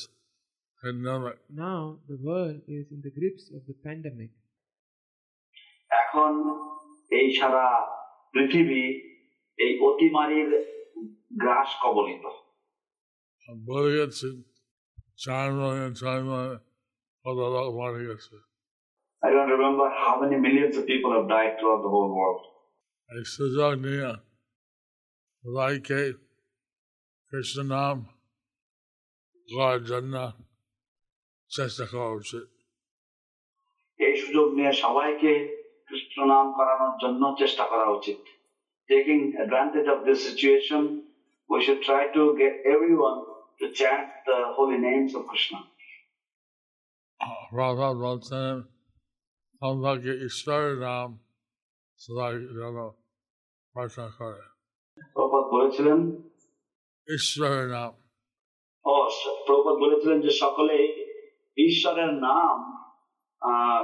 pandemic. 0.82 1.38
Now 1.65 1.82
the 2.12 2.17
world 2.28 2.58
is 2.78 2.86
in 2.96 3.02
the 3.06 3.13
grips 3.17 3.44
of 3.56 3.62
the 3.70 3.76
pandemic. 3.86 4.32
এখন 6.02 6.34
এই 7.20 7.28
সারা 7.38 7.65
পৃথিবী 8.34 8.84
এই 9.63 9.72
অতিমারির 9.88 10.50
গ্রাস 11.41 11.70
কবলিত 11.84 12.26
I'm 13.48 13.60
believing 13.65 14.04
it's 14.06 14.22
in 14.24 14.38
China 15.17 15.65
and 15.84 15.96
China 15.96 16.38
for 17.26 17.32
the 17.36 17.46
lot 17.46 17.65
of 17.70 17.74
money. 17.76 18.04
It's 18.06 18.28
I 19.24 19.30
don't 19.30 19.50
remember 19.50 19.88
how 20.02 20.13
many 20.22 20.38
millions 20.38 20.78
of 20.78 20.84
people 20.86 21.12
have 21.12 21.28
died 21.28 21.54
throughout 21.58 21.82
the 21.86 21.91
whole 21.96 22.12
world. 22.20 22.41
a 23.10 23.13
সুযোগ 23.36 23.74
নিয়ে 23.86 24.10
সবাইকে 25.44 26.00
কৃষ্ণ 27.32 27.58
নাম 27.74 27.96
করার 29.50 29.80
জন্য 29.91 30.15
চেষ্টা 31.52 31.86
করা 31.91 32.10
উচিত 32.20 32.48
এই 34.00 34.13
সুযোগ 34.24 34.48
নিয়ে 34.58 34.72
সবাইকে 34.84 35.34
কৃষ্ণ 35.88 36.17
নাম 36.32 36.46
করানোর 36.58 36.96
জন্য 37.04 37.22
চেষ্টা 37.41 37.63
করা 37.72 37.88
উচিত 37.98 38.20
Taking 38.89 39.22
advantage 39.39 39.88
of 39.88 40.00
this 40.06 40.20
situation, 40.30 40.82
we 41.50 41.58
should 41.65 41.82
try 41.82 42.04
to 42.13 42.24
get 42.38 42.54
everyone 42.65 43.20
to 43.60 43.65
chant 43.72 44.08
the 44.26 44.39
holy 44.56 44.80
names 44.80 45.12
of 45.15 45.24
Krishna. 45.28 45.60
প্রভাব 47.52 47.94
বলছেন 48.08 48.54
আমাকে 49.62 50.12
ঈশ্বরের 50.26 50.76
নাম 50.80 51.10
সবাই 52.00 52.34
যেন 52.58 52.78
প্রার্থনা 53.76 54.10
করে 54.20 54.41
প্রভুপাদ 55.15 55.46
বলেছিলেন 55.56 56.00
ঈশ্বরের 57.08 57.65
নাম 57.70 57.91
ও 58.86 58.94
প্রভুপাদ 59.48 59.76
বলেছিলেন 59.76 60.17
যে 60.22 60.32
সকলে 60.44 60.78
ঈশ্বরের 61.58 62.12
নাম 62.28 62.58
আহ, 63.41 63.84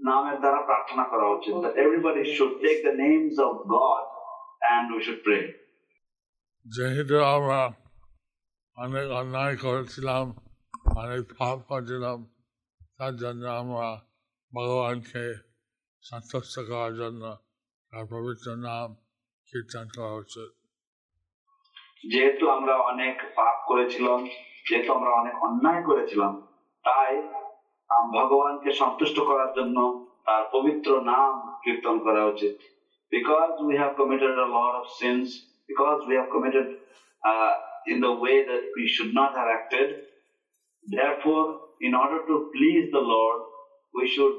নামের 0.00 0.36
দ্বারা 0.40 0.60
প্রার্থনা 0.62 1.04
করা 1.12 1.26
উচিত 1.36 1.54
that 1.64 1.74
everybody 1.76 2.22
should 2.34 2.54
take 2.60 2.80
the 2.84 2.96
names 2.96 3.34
of 3.40 3.54
God 3.68 4.02
and 4.72 4.84
we 4.94 5.00
should 5.06 5.20
pray 5.24 5.42
যেহেতু 6.66 7.16
আমরা 7.34 7.60
অনেক 8.76 9.06
অন্যায় 9.20 9.56
করেছিলাম 9.56 10.24
অনেক 10.96 11.22
পাপ 11.38 11.56
করেছিলাম 11.70 12.18
তার 12.98 13.14
জন্য 13.16 13.42
আমরা 13.60 13.88
ভগবানকে 14.52 15.24
সন্তুষ্ট 16.04 16.54
করার 16.70 16.92
জন্য 16.94 17.22
তার 17.92 18.04
পবিত্র 18.06 18.46
নাম 18.68 18.88
কীর্তন 19.48 19.86
করা 19.96 20.12
উচিত 20.22 20.50
যেহেতু 22.04 22.44
আমরা 22.50 22.74
অনেক 22.90 23.16
পাপ 23.36 23.56
করেছিলাম 23.68 24.20
যেহেতু 24.66 24.90
আমরা 24.92 25.10
অনেক 25.12 25.34
অন্যায় 25.42 25.82
করেছিলাম 25.82 26.32
তাই 26.84 27.12
আম, 27.18 27.33
ভগবানকে 28.16 28.70
সন্তুষ্ট 28.82 29.16
করার 29.28 29.50
জন্য 29.58 29.76
তার 30.26 30.42
পবিত্র 30.54 30.90
নাম 31.12 31.32
কীর্তন 31.64 31.96
করা 32.06 32.22
উচিত 32.32 32.56
because 33.16 33.54
we 33.68 33.74
have 33.82 33.92
committed 34.00 34.34
a 34.46 34.48
lot 34.58 34.72
of 34.80 34.84
sins 35.00 35.26
because 35.70 36.00
we 36.08 36.14
have 36.20 36.28
committed 36.34 36.66
uh, 37.30 37.52
in 37.92 37.98
the 38.06 38.14
way 38.24 38.36
that 38.50 38.64
we 38.76 38.84
should 38.94 39.12
not 39.20 39.30
have 39.38 39.48
acted 39.58 39.88
therefore 40.98 41.46
in 41.86 41.92
order 42.02 42.20
to 42.30 42.34
please 42.54 42.84
the 42.96 43.04
lord 43.14 43.40
we 43.98 44.04
should 44.14 44.38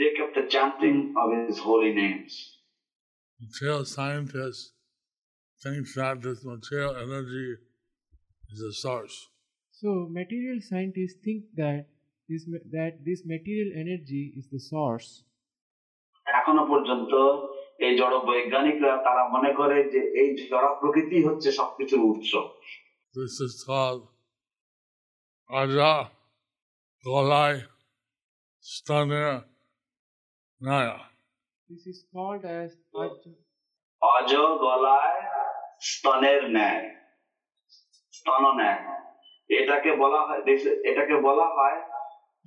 take 0.00 0.16
up 0.22 0.30
the 0.38 0.46
chanting 0.54 0.96
of 1.20 1.26
his 1.38 1.58
holy 1.66 1.92
names 2.02 2.32
Material 3.40 3.86
scientists 3.86 4.72
think 5.62 5.86
that 5.94 6.20
this 6.22 6.44
material 6.44 6.94
energy 6.94 7.56
is 8.52 8.60
a 8.60 8.72
source. 8.72 9.28
So 9.70 10.08
material 10.10 10.58
scientists 10.60 11.16
think 11.24 11.44
that 11.56 11.86
this 12.28 12.42
ma- 12.46 12.66
that 12.72 12.92
this 13.04 13.20
material 13.24 13.70
energy 13.82 14.22
is 14.38 14.46
the 14.48 14.62
source. 14.66 15.08
এখনো 16.26 16.62
পর্যন্ত 16.66 17.12
এই 17.78 17.92
জড় 17.98 18.16
বৈজ্ঞানিকরা 18.28 18.92
তারা 19.06 19.22
মনে 19.34 19.50
করে 19.54 19.76
যে 19.92 20.00
এই 20.20 20.28
জড় 20.50 20.68
প্রকৃতি 20.80 21.18
হচ্ছে 21.26 21.48
সবকিছুর 21.52 22.02
উৎস 22.10 22.32
This 23.14 23.34
is 23.40 23.54
called 23.64 24.02
Aja 25.50 25.92
Golai 27.04 27.54
Stunner 28.64 29.32
Naya. 30.60 30.98
This 31.70 31.82
is 31.86 31.98
called 32.12 32.44
as 32.54 32.70
Aj- 32.94 33.16
অজ 34.02 34.30
গলায় 34.64 35.18
স্তনের 35.82 36.42
ন্যায় 36.50 36.82
স্তন 38.14 38.42
ন্যায় 38.58 38.80
এটাকে 39.50 39.90
বলা 40.02 40.20
হয় 40.26 40.40
this- 40.48 40.78
এটাকে 40.90 41.16
বলা 41.28 41.46
হয় 41.56 41.78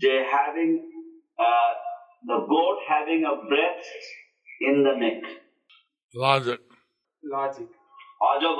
they're 0.00 0.30
having, 0.30 0.90
uh, 1.38 1.72
the 2.26 2.46
goat 2.48 2.78
having 2.88 3.24
a 3.24 3.48
breast 3.48 3.88
in 4.60 4.84
the 4.84 4.94
neck. 4.96 5.22
Logic. 6.14 6.60
Logic. 7.22 7.66
Ajo. 8.20 8.56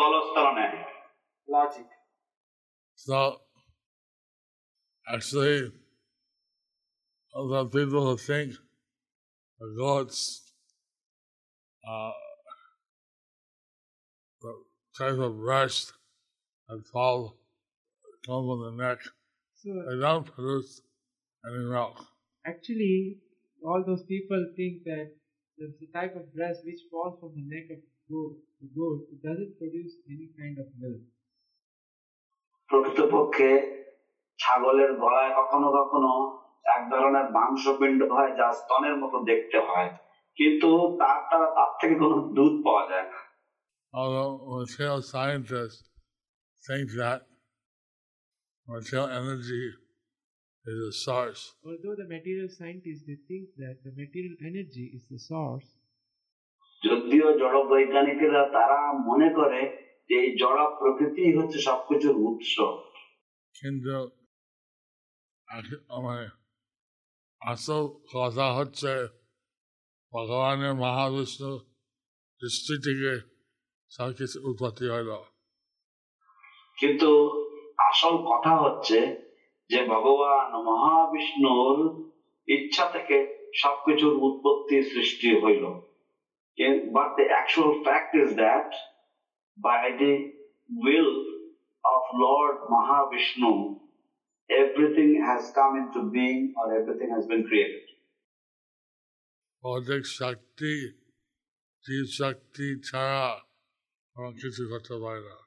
Logic. 1.48 1.86
So 2.94 3.40
actually 5.12 5.72
the 7.32 7.64
people 7.66 8.04
who 8.04 8.16
think 8.16 8.54
the 9.60 9.74
goats, 9.76 10.42
uh, 11.88 12.10
the 14.42 14.54
type 14.96 15.18
of 15.18 15.38
breast 15.38 15.92
and 16.68 16.84
fall 16.86 17.36
comes 18.26 18.48
on 18.48 18.76
the 18.76 18.82
neck. 18.82 18.98
They 19.64 20.00
don't 20.00 20.26
produce 20.26 20.80
any 21.48 21.64
milk. 21.74 21.96
actually, 22.44 22.96
all 23.62 23.80
those 23.86 24.04
people 24.04 24.40
think 24.56 24.74
that 24.84 25.06
the, 25.58 25.66
the 25.80 25.88
type 25.96 26.14
of 26.20 26.24
breast 26.34 26.60
which 26.68 26.82
falls 26.90 27.14
from 27.20 27.32
the 27.38 27.44
neck 27.52 27.66
of 27.74 27.80
goat, 28.10 28.34
the 28.62 28.68
goat, 28.78 29.00
it 29.12 29.20
doesn't 29.26 29.52
produce 29.60 29.92
any 30.14 30.28
kind 30.40 30.56
of 30.62 30.68
milk. 30.82 31.02
প্রকৃতপক্ষে 32.70 33.50
ছাগলের 34.38 34.90
গলায় 35.02 35.32
কখনো 35.38 35.68
কখনো 35.78 36.12
এক 36.76 36.82
ধরনের 36.92 37.26
মাংসপিণ্ড 37.38 38.00
হয় 38.14 38.30
যা 38.40 38.48
স্তনের 38.60 38.96
মতো 39.02 39.18
দেখতে 39.30 39.58
হয় 39.68 39.88
কিন্তু 40.38 40.70
তার 41.00 41.18
দ্বারা 41.28 41.48
তার 41.56 41.70
থেকে 41.80 41.94
কোনো 42.02 42.16
দুধ 42.36 42.54
পাওয়া 42.66 42.84
যায় 42.90 43.06
না 43.12 43.20
Although 43.92 44.32
material 44.56 45.00
scientists 45.12 45.82
think 46.62 46.86
that 47.00 47.20
material 48.68 49.08
energy 49.20 49.64
is 50.68 50.78
a 50.84 50.94
source, 51.04 51.42
Although 51.64 51.96
the 52.00 52.08
material 52.14 52.48
scientists 52.58 53.04
they 53.08 53.18
think 53.28 53.44
that 53.56 53.76
the 53.84 53.92
material 54.02 54.34
energy 54.50 54.86
is 54.96 55.02
the 55.12 55.20
source, 55.30 55.68
যদিও 56.82 57.28
জড় 57.40 57.58
বৈজ্ঞানিকেরা 57.70 58.42
তারা 58.56 58.78
মনে 59.08 59.28
করে 59.34 59.60
যে 60.08 60.14
এই 60.24 60.30
জড় 60.40 60.62
প্রকৃতি 60.80 61.22
হচ্ছে 61.38 61.58
সবকিছুর 61.68 62.16
উৎস। 62.28 62.54
কিন্তু 63.54 63.96
আমার 65.98 66.20
আসল 67.40 67.82
কথা 68.14 68.46
হচ্ছে 68.58 68.92
ভগবানের 70.12 70.74
মহাবিষ্ণু 70.82 71.50
দৃষ্টি 72.40 72.74
থেকে 72.84 73.12
সব 73.92 74.10
কিছু 74.18 74.36
উৎপত্তি 74.48 74.84
হইল 74.94 75.10
কিন্তু 76.78 77.10
আসল 77.88 78.14
কথা 78.30 78.52
হচ্ছে 78.64 78.98
যে 79.69 79.79
ভগবান 79.93 80.49
মহাবিষ্ণুর 80.69 81.77
ইচ্ছা 82.47 82.85
থেকে 82.95 83.15
সবকিছুর 83.61 84.13
উৎপত্তি 84.27 84.77
সৃষ্টি 84.91 85.29
হইল 85.43 85.63
but 86.95 87.09
the 87.17 87.25
actual 87.31 87.71
fact 87.85 88.11
is 88.21 88.29
that 88.41 88.69
by 89.57 89.85
the 90.01 90.11
will 90.69 91.25
of 91.83 92.01
Lord 92.15 92.57
Mahavishnu, 92.65 93.79
everything 94.49 95.21
has 95.21 95.51
come 95.51 95.77
into 95.77 96.09
being 96.09 96.53
or 96.57 96.73
everything 96.73 97.09
has 97.09 97.25
been 97.25 97.45
created. 97.45 97.81
ভৌতিক 99.63 100.05
শক্তি 100.19 100.73
জীব 101.85 102.07
শক্তি 102.19 102.67
ছাড়া 102.83 103.25
কোনো 104.15 104.29
কিছু 104.39 104.63
করতে 104.71 104.95
পারে 105.03 105.21
না 105.27 105.37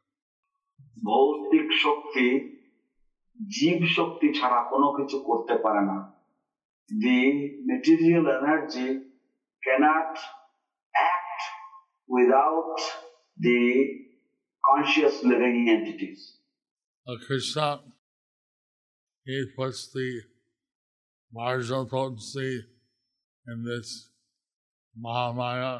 ভৌতিক 1.07 1.69
শক্তি 1.85 2.27
জীব 3.41 3.79
শক্তি 3.97 4.29
ছাড়া 4.39 4.61
কোনো 4.73 4.89
কিছু 4.97 5.17
করতে 5.29 5.55
পারে 5.65 5.83
না 5.91 5.99
the 6.89 7.21
material 7.69 8.27
energy 8.39 8.89
cannot 9.63 10.13
act 10.95 11.41
without 12.09 12.75
the 13.39 13.61
conscious 14.65 15.17
living 15.31 15.53
entities 15.77 16.21
Uh, 17.07 17.17
Krishna, 17.27 17.67
he 19.27 19.37
puts 19.59 19.81
the 19.97 20.09
marginal 21.33 21.85
potency 21.87 22.53
in 23.47 23.57
this 23.69 23.89
Mahamaya, 24.97 25.75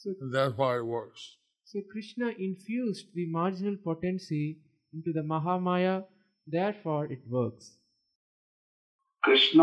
So, 0.00 0.08
and 0.20 0.30
that's 0.34 0.54
why 0.60 0.70
it 0.80 0.86
works. 0.98 1.22
so 1.70 1.76
Krishna 1.92 2.28
infused 2.48 3.06
the 3.18 3.26
marginal 3.38 3.76
potency 3.88 4.44
into 4.94 5.10
the 5.12 5.24
Mahamaya, 5.32 5.94
therefore 6.47 7.03
it 7.05 7.23
works. 7.29 7.65
Krishna 9.23 9.59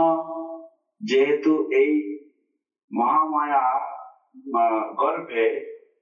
যেহেতু 1.01 1.53
এই 1.81 1.93
মহামায়া 2.91 3.65
গর্ভে 5.01 5.45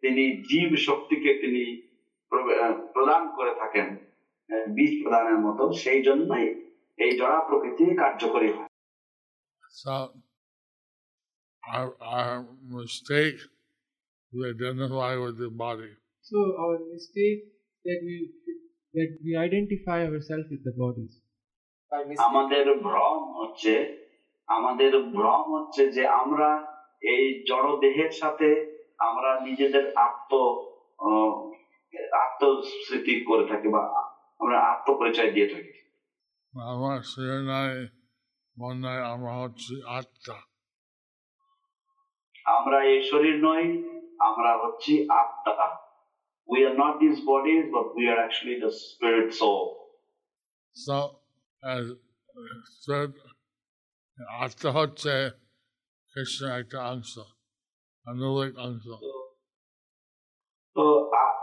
তিনি 0.02 0.24
জীব 0.50 0.70
শক্তিকে 0.86 1.32
তিনি 1.42 1.64
প্রদান 2.94 3.22
করে 3.36 3.52
থাকেন 3.60 3.88
বীজ 4.76 4.94
প্রদানের 5.02 5.38
মতো 5.46 5.64
সেই 5.82 6.00
জন্যই 6.02 6.46
এই 6.98 7.12
জড়া 7.18 7.40
প্রকৃতি 7.48 7.84
কার্যকরী 8.02 8.50
হয় 8.56 8.68
So, 9.74 9.94
our, 11.62 11.88
our 12.14 12.46
mistake 12.68 13.40
is 14.32 14.40
identify 14.44 15.14
with 15.16 15.36
the 15.38 15.50
body. 15.64 15.92
So 16.24 16.38
our 16.58 16.78
mistake 16.92 17.40
that 17.84 18.00
we 18.02 18.16
that 18.94 19.10
we 19.24 19.32
identify 19.36 19.98
ourselves 20.06 20.48
with 20.50 20.62
the 20.64 20.74
bodies. 20.82 21.14
আমাদের 22.18 22.78
ভ্রম 22.78 23.20
হচ্ছে 23.38 23.74
আমাদের 24.46 24.92
ভ্রম 24.98 25.44
হচ্ছে 25.54 25.92
যে 25.92 26.06
আমরা 26.06 26.50
এই 27.02 27.44
জড় 27.48 27.76
দেহের 27.80 28.10
সাথে 28.10 28.48
আমরা 28.98 29.40
নিজেদের 29.40 29.96
আত্ম 29.96 30.32
আত্মস্মৃতি 32.12 33.24
করে 33.24 33.46
থাকি 33.46 33.68
বা 33.68 33.82
আমরা 34.40 34.58
আত্মপরিচয় 34.60 35.32
দিয়ে 35.32 35.48
থাকি। 35.48 35.74
আমার 36.54 36.98
মন 38.56 38.84
আমরা 38.84 39.32
হচ্ছে 39.32 39.74
আত্মা। 39.86 40.36
আমরা 42.44 42.78
এই 42.84 43.02
শরীর 43.02 43.36
নই 43.44 43.64
আমরা 44.18 44.52
হচ্ছি 44.56 45.06
আত্মা। 45.10 45.87
We 46.49 46.59
are 46.65 46.73
not 46.75 46.95
this 46.99 47.17
bodies 47.25 47.63
but 47.71 47.85
we 47.95 48.05
are 48.09 48.17
actually 48.17 48.55
the 48.59 48.71
spirit 48.83 49.29
soul 49.33 49.63
So, 50.75 50.95
as 51.63 51.85
said, 52.81 53.11
আত্মা 54.39 54.71
হচ্ছে 54.71 55.13
কৃষ্ণের 56.15 56.53
একটা 56.61 56.79
অংশ 56.83 57.13
আনুলিক 58.05 58.53
অংশ 58.57 58.85
তো 60.75 60.83
আ- 61.15 61.37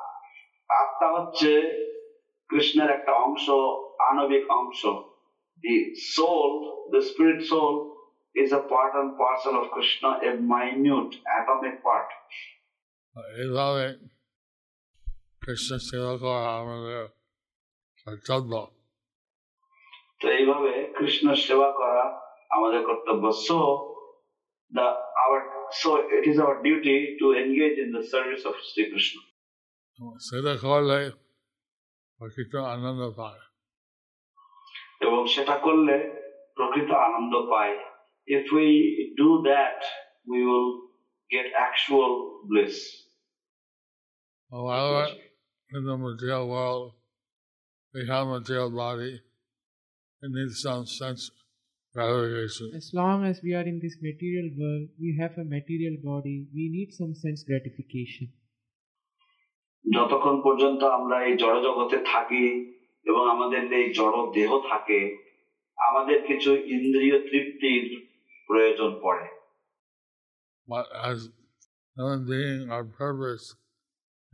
আত্মা 0.70 1.08
হচ্ছে 1.16 1.50
কৃষ্ণের 2.50 2.90
একটা 2.90 3.12
অংশ 3.24 3.46
আণবিক 4.00 4.44
অংশ 4.50 4.80
দি 5.64 5.74
soul 6.14 6.50
the 6.90 7.00
spirit 7.02 7.40
soul 7.42 7.74
is 8.34 8.52
a 8.52 8.62
part 8.64 8.92
and 8.94 9.18
parcel 9.18 9.54
of 9.56 9.70
Krishna, 9.70 10.10
a 10.22 10.32
minute 10.48 11.12
atomic 11.38 11.76
part. 11.82 12.08
এইভাবে 13.36 13.86
কৃষ্ণ 15.45 15.71
সেবা 15.87 16.13
করা 16.23 16.51
আমাদের 16.61 17.01
কর্তব্য 18.07 18.51
তো 20.21 20.25
এইভাবে 20.37 20.71
কৃষ্ণ 20.97 21.25
সেবা 21.45 21.69
করা 21.79 22.03
আমাদের 22.55 22.81
কর্তব্য 22.89 23.23
so 23.47 23.59
the 24.71 24.87
our 25.23 25.39
so 25.71 25.89
it 26.09 26.25
is 26.27 26.37
our 26.39 26.55
duty 26.63 26.97
to 27.19 27.25
engage 27.33 27.77
in 27.77 27.89
the 27.91 28.03
service 28.03 28.43
of 28.45 28.53
Sri 28.69 28.83
Krishna. 28.91 29.21
সেটা 30.27 30.53
করলে 30.65 30.99
প্রকৃত 32.19 32.53
আনন্দ 32.75 33.01
পায় 33.19 33.41
এবং 35.05 35.21
সেটা 35.33 35.55
করলে 35.65 35.95
প্রকৃত 36.57 36.89
আনন্দ 37.07 37.33
পায় 37.51 37.75
if 38.27 38.45
we 38.55 38.67
do 39.21 39.29
that 39.49 39.79
we 40.31 40.39
will 40.49 40.69
get 41.29 41.47
actual 41.67 42.11
bliss 42.49 42.75
However, 44.51 45.03
in 45.72 45.84
the 45.84 45.96
material 45.96 46.48
world, 46.48 46.92
we 47.94 48.06
have 48.08 48.26
material 48.26 48.70
body, 48.70 49.20
it 50.22 50.30
needs 50.30 50.60
some 50.60 50.86
sense 50.86 51.30
gratification. 51.94 52.72
As 52.76 52.90
long 52.92 53.24
as 53.24 53.40
we 53.42 53.54
are 53.54 53.62
in 53.62 53.80
this 53.82 53.96
material 54.02 54.50
world, 54.58 54.88
we 55.00 55.16
have 55.20 55.32
a 55.38 55.44
material 55.44 55.96
body, 56.02 56.46
we 56.54 56.70
need 56.70 56.90
some 56.92 57.14
sense 57.14 57.44
gratification. 57.50 58.28
যতক্ষণ 59.84 60.36
পর্যন্ত 60.46 60.80
আমরা 60.98 61.16
এই 61.28 61.34
জড় 61.42 61.58
জগতে 61.66 61.98
থাকি 62.12 62.46
এবং 63.10 63.22
আমাদের 63.34 63.62
এই 63.78 63.86
জড় 63.98 64.18
দেহ 64.36 64.50
থাকে 64.70 65.00
আমাদের 65.88 66.18
কিছু 66.28 66.50
ইন্দ্রিয় 66.76 67.16
তৃপ্তির 67.28 67.84
প্রয়োজন 68.48 68.90
পড়ে 69.04 69.26
But 70.72 70.86
as 71.10 71.18
human 71.96 72.20
being, 72.30 72.60
our 72.74 72.86
purpose 73.02 73.44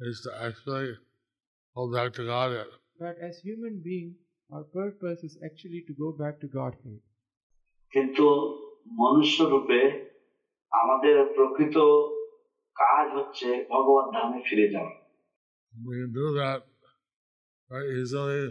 is 0.08 0.16
to 0.24 0.30
actually 0.46 0.90
go 1.76 1.84
back 1.92 2.08
to 2.14 2.22
Godhead. 2.24 2.70
But 3.00 3.16
as 3.20 3.34
human 3.40 3.74
being, 3.82 4.08
our 4.50 4.64
purpose 4.72 5.20
is 5.22 5.34
actually 5.44 5.82
to 5.88 5.94
go 5.94 6.08
back 6.14 6.34
to 6.42 6.48
Godhead. 6.50 6.98
কিন্তু 7.92 8.26
মনুষ্য 9.00 9.38
রূপে 9.52 9.80
আমাদের 10.72 11.16
প্রকৃত 11.36 11.76
কাজ 12.76 13.06
হচ্ছে 13.18 13.48
ভগবত 13.72 14.06
ধামে 14.16 14.40
ফিরে 14.48 14.66
যাওয়া 14.74 14.94
We 15.74 15.96
can 15.98 16.10
do 16.22 16.26
that 16.40 16.60
very 17.70 17.90
easily 18.00 18.44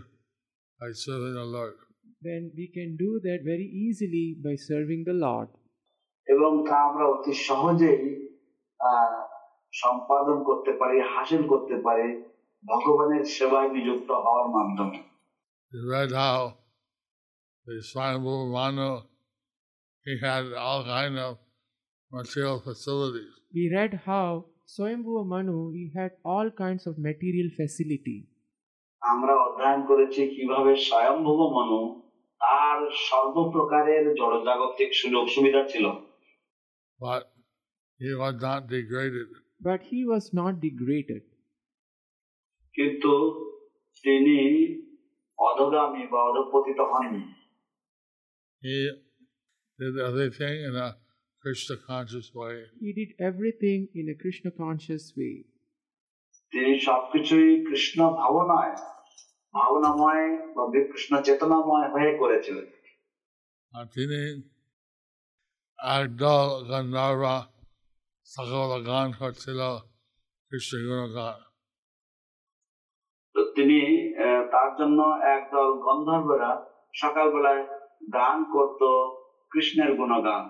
by 0.80 0.90
serving 1.06 1.34
the 1.34 1.48
Lord. 1.48 1.76
Then 2.22 2.42
we 2.60 2.66
can 2.76 2.90
do 2.96 3.12
that 3.26 3.40
very 3.44 3.68
easily 3.84 4.28
by 4.46 4.56
serving 4.70 5.02
the 5.10 5.18
Lord. 5.26 5.50
এবং 6.28 6.52
তা 6.68 6.76
আমরা 6.90 7.06
অতি 7.14 7.34
সহজেই 7.48 8.04
আহ, 8.80 9.18
সম্পাদন 9.74 10.38
করতে 10.50 10.72
পারি 10.82 10.98
হাসিল 11.14 11.42
করতে 11.54 11.76
পারি 11.88 12.08
ভগবানের 12.69 13.25
সেবায় 13.37 13.69
নিযুক্ত 13.77 14.11
হওয়ার 14.25 14.49
মাধ্যমে 14.57 15.01
read 15.73 16.11
how 16.13 16.41
the 17.67 17.77
Swayambhuva 17.91 18.47
Manu, 18.57 19.03
he 20.07 20.15
had 20.19 20.45
all 20.65 20.83
kind 20.85 21.17
of 21.19 21.39
material 22.13 22.59
facilities. 22.61 23.33
We 23.55 23.65
read 23.73 23.93
how 24.05 24.47
Swayambhuva 24.75 25.23
Manu, 25.27 25.59
he 25.73 25.85
had 25.97 26.13
all 26.25 26.51
kinds 26.51 26.83
of 26.87 26.95
material 26.99 27.49
facility. 27.61 28.19
আমরা 29.03 29.35
অধ্যয়ন 29.47 29.81
করেছি 29.91 30.23
কিভাবে 30.35 30.73
তার 32.41 32.79
সর্বপ্রকারের 33.07 34.05
ছিল 35.71 35.85
But 37.01 37.23
he 38.01 38.11
was 38.23 38.35
not 38.49 38.61
degraded. 38.75 39.29
But 39.69 39.81
he 39.91 40.01
was 40.13 40.25
not 40.41 40.53
degraded. 40.67 41.23
কিন্তু 42.81 43.13
তিনি 44.05 44.39
অধগামী 45.39 46.03
বা 46.13 46.21
অধপতিত 46.31 46.81
হননি 46.91 47.25
He 48.63 48.79
did 49.79 49.97
everything 50.09 50.57
in 50.69 50.75
a 50.87 50.89
Krishna 51.45 51.77
conscious 51.91 52.29
way. 52.35 52.57
He 52.85 52.91
did 53.01 53.11
everything 53.29 53.81
in 53.95 54.05
a 54.15 54.17
Krishna 54.23 54.51
conscious 54.63 55.05
way. 55.17 55.37
তিনি 56.53 56.73
সবকিছুই 56.81 57.51
কৃষ্ণ 57.69 57.99
ভাবনায় 58.21 58.75
ভাবনাময় 59.55 60.27
বা 60.55 60.65
কৃষ্ণ 60.91 61.13
চেতনাময় 61.27 61.89
হয়ে 61.95 62.13
করেছিলেন 62.19 62.67
আর 63.73 63.85
তিনি 63.95 64.21
সকল 68.27 68.71
গান 68.91 69.09
করছিল 69.21 69.61
Krishna 70.51 70.79
তার 74.54 74.70
জন্য 74.80 75.00
একদল 75.36 75.70
গন্ধর্বরা 75.86 76.52
সকালবেলায় 77.02 77.64
গান 78.18 78.38
করত 78.54 78.82
কৃষ্ণের 79.52 79.92
গুণগান 80.00 80.44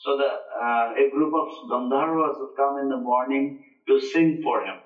So 0.00 0.10
the 0.16 0.30
uh, 0.66 1.02
a 1.02 1.10
group 1.14 1.32
of 1.32 1.48
Gandharvas 1.70 2.34
would 2.40 2.54
come 2.56 2.74
in 2.82 2.88
the 2.88 2.96
morning 2.96 3.44
to 3.88 4.00
sing 4.00 4.40
for 4.44 4.56
him. 4.66 4.78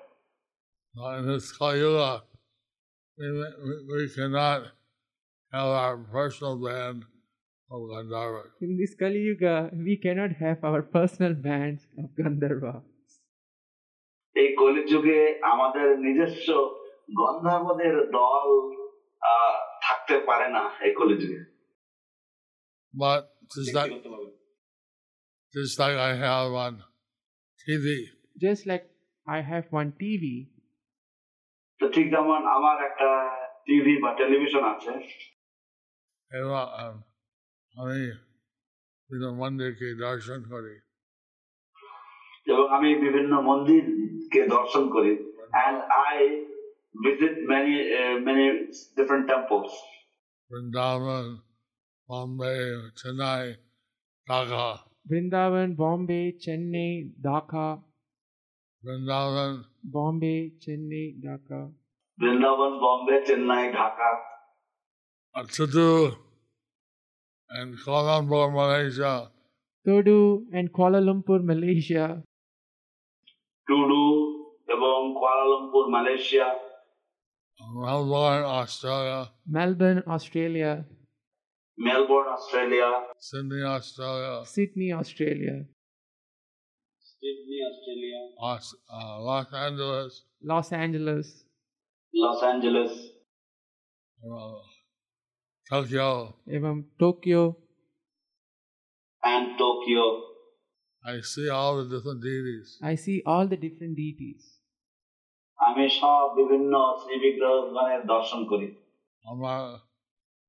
Now 0.95 1.17
in 1.17 1.23
this 1.27 1.51
Kali-yuga, 1.51 2.11
we, 3.17 3.25
we, 3.31 3.73
we 3.89 4.09
cannot 4.09 4.61
have 5.53 5.67
our 5.67 5.97
personal 5.97 6.55
band 6.57 7.05
of 7.71 7.79
Gandharva. 7.81 8.43
In 8.61 8.77
this 8.77 8.93
Kali 8.95 9.19
Yuga, 9.19 9.71
we 9.73 9.97
cannot 9.97 10.31
have 10.33 10.63
our 10.63 10.81
personal 10.81 11.33
bands 11.33 11.87
of 11.97 12.05
Gandharva. 12.19 12.75
এই 14.35 14.49
কলিযুগে 14.59 15.19
আমাদের 15.51 15.87
নিজস্ব 16.05 16.47
গন্ধর্বদের 17.10 18.10
দল 18.10 18.76
থাকতে 19.82 20.18
পারে 20.18 20.48
না 20.48 20.70
এই 20.80 20.94
কলিযুগে 20.94 21.52
But 23.00 23.20
just 23.22 23.76
like, 23.76 24.02
just 25.54 25.80
like 25.80 25.96
I 25.98 26.12
have 26.22 26.50
on 26.64 26.74
TV, 27.62 27.86
Just 28.44 28.68
like 28.68 28.84
I 29.26 29.50
have 29.50 29.64
one 29.72 29.90
TV, 29.90 30.44
তো 31.78 31.88
ঠিক 31.88 32.10
যেমন 32.10 32.46
আমার 32.46 32.84
একটা 32.84 33.36
টিভি 33.66 34.02
বা 34.02 34.14
টেলিভিশন 34.14 34.64
আছে। 34.64 34.90
এবং 36.38 36.50
আম, 36.50 37.02
আমি 37.76 38.12
মন্দিরকে 39.36 39.94
দর্শন 39.94 40.42
করি। 40.42 40.80
এবং 42.46 42.76
আমি 42.76 42.94
বিভিন্ন 42.94 43.40
মন্দিরকে 43.40 44.48
দর্শন 44.48 44.90
করি। 44.90 45.32
And 45.52 45.76
I 46.12 46.44
visit 46.95 47.33
many 47.51 47.75
uh, 47.99 48.15
many 48.27 48.45
different 48.97 49.25
temples. 49.31 49.71
Vrindavan 50.51 51.25
Bombay 52.09 52.53
Chennai 52.99 53.45
Dhaka 54.27 54.67
Vrindavan, 55.05 55.73
Bombay, 55.77 56.33
Chennai, 56.43 56.91
Dhaka, 57.25 57.67
Vrindavan 58.83 59.51
Bombay, 59.93 60.39
Chennai, 60.61 61.05
Dhaka, 61.23 61.61
Vrindavan 62.17 62.73
Bombay 62.83 63.15
Chennai 63.27 63.65
Dhaka 63.77 64.09
শুধু 65.57 65.87
and 67.49 67.71
Colombo, 67.83 68.39
Malaysia, 68.51 69.13
Todo, 69.85 70.19
and 70.51 70.67
Kuala 70.75 70.99
Lumpur, 71.07 71.39
Malaysia, 71.51 72.05
Tudu 73.67 74.03
এবং 74.73 74.97
Kuala Lumpur 75.17 75.85
Malaysia 75.95 76.47
Melbourne, 77.74 78.44
Australia. 78.44 79.30
Melbourne, 79.46 80.02
Australia. 80.06 80.84
Melbourne, 81.78 82.28
Australia. 82.28 82.90
Sydney, 83.18 83.62
Australia. 83.62 84.44
Sydney, 84.44 84.92
Australia. 84.92 85.64
Sydney, 87.00 87.60
Australia. 87.70 88.20
Los, 88.40 88.74
uh, 88.92 89.20
Los 89.20 89.52
Angeles. 89.54 90.24
Los 90.42 90.72
Angeles. 90.72 91.44
Los 92.12 92.42
Angeles. 92.42 92.92
Tokyo. 95.70 96.36
and 99.24 99.58
Tokyo. 99.58 100.22
I 101.04 101.20
see 101.20 101.48
all 101.48 101.82
the 101.82 101.96
different 101.96 102.22
deities. 102.22 102.78
I 102.82 102.96
see 102.96 103.22
all 103.24 103.46
the 103.46 103.56
different 103.56 103.96
deities. 103.96 104.61
আমি 105.61 105.85
সব 105.99 106.23
বিভিন্ন 106.39 106.73
শ্রী 107.01 107.15
বিগ্রহগণের 107.23 108.01
দর্শন 108.13 108.41
করি 108.51 108.67
আমার 109.25 109.63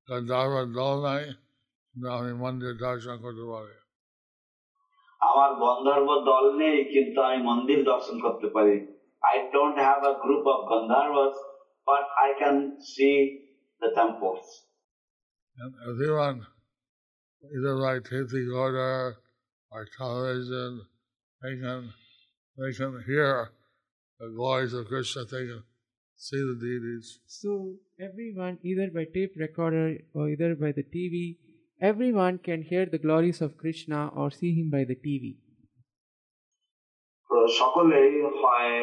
গন্ধর্ব 0.09 0.55
দল 0.81 0.97
নাই 1.09 1.25
কিন্তু 1.95 2.09
আমি 2.19 2.33
মন্দির 2.45 2.75
দর্শন 2.87 3.17
করতে 3.25 3.45
পারি 3.53 3.75
আমার 5.21 5.51
গন্ধর্ব 5.65 6.09
দল 6.31 6.45
নেই 6.61 6.79
কিন্তু 6.93 7.19
আমি 7.29 7.39
মন্দির 7.51 7.81
দর্শন 7.93 8.17
করতে 8.25 8.49
পারি 8.55 8.77
I 9.23 9.35
don't 9.55 9.77
have 9.87 10.01
a 10.11 10.13
group 10.25 10.45
of 10.55 10.61
গন্ধর্বস 10.71 11.35
but 11.87 12.05
I 12.23 12.29
can 12.41 12.57
see 12.93 13.11
the 13.83 13.89
temples 13.99 14.49
And 15.59 15.75
everyone, 15.91 16.47
either 17.45 17.75
by 17.77 17.95
tape 17.99 18.31
recorder 18.33 19.17
or 19.73 19.81
television, 19.99 20.71
they 21.43 21.55
can, 21.57 21.93
they 22.59 22.73
can 22.73 22.93
hear 23.05 23.51
the 24.20 24.30
glories 24.30 24.74
of 24.74 24.88
Krishna, 24.88 25.26
can 25.26 25.64
see 26.20 26.38
the 26.40 26.58
deities. 26.58 27.20
So 27.28 27.52
everyone, 28.00 28.60
either 28.64 28.90
by 28.90 29.06
tape 29.06 29.34
recorder 29.38 29.86
or 30.14 30.30
either 30.30 30.56
by 30.56 30.72
the 30.72 30.84
TV, 30.86 31.38
everyone 31.82 32.38
can 32.40 32.62
hear 32.64 32.86
the 32.86 32.98
glories 32.98 33.42
of 33.42 33.58
Krishna 33.58 34.10
or 34.10 34.32
see 34.32 34.54
him 34.54 34.70
by 34.70 34.84
the 34.84 34.96
TV. 34.98 35.26
তো 37.30 37.38
সকলেই 37.60 38.12
হয় 38.42 38.74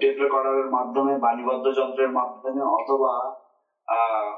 tape 0.00 0.16
রেকর্ডারের 0.24 0.68
মাধ্যমে 0.76 1.12
বাণীবদ্ধ 1.24 1.66
যন্ত্রের 1.78 2.10
মাধ্যমে 2.18 2.62
অথবা 2.78 3.12
আহ, 3.88 4.28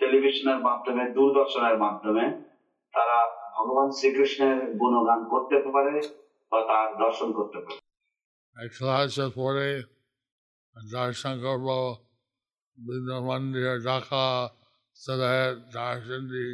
টেলিভিশনের 0.00 0.60
মাধ্যমে 0.68 1.02
দূরদর্শনের 1.16 1.76
মাধ্যমে 1.78 2.24
তারা 2.94 3.18
ভগবান 3.56 3.88
শ্রীকৃষ্ণের 3.98 4.58
গুণগান 4.80 5.20
করতে 5.32 5.56
পারে 5.66 5.94
বা 6.52 6.58
তার 6.70 6.88
দর্শন 6.98 7.28
করতে 7.38 7.58
পারে 7.64 7.80
एकसलाह 8.56 9.06
से 9.14 9.28
पूरे 9.34 9.70
जयशंकर 10.76 11.56
को 11.62 11.78
बिंदु 12.78 13.20
मंदिर 13.22 13.66
ढाका 13.86 14.26
সদায় 14.96 15.46
দর্শন 15.76 16.22
দিই 16.32 16.52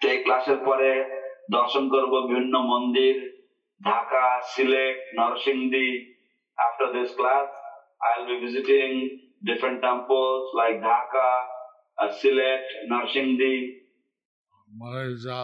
তো 0.00 0.04
এই 0.12 0.18
ক্লাসের 0.24 0.58
পরে 0.66 0.90
দর্শন 1.56 1.84
করব 1.94 2.12
বিভিন্ন 2.28 2.54
মন্দির 2.72 3.14
Dhaka 3.80 4.24
Sylhet 4.52 4.96
after 6.58 6.86
this 6.96 7.10
class 7.18 7.48
i'll 8.04 8.26
be 8.32 8.36
visiting 8.46 8.92
different 9.42 9.78
temples 9.88 10.44
like 10.60 10.76
dhaka 10.86 11.28
uh, 11.98 12.10
Sylhet 12.18 12.64
narsingdi 12.92 13.56
malaysia. 14.68 15.40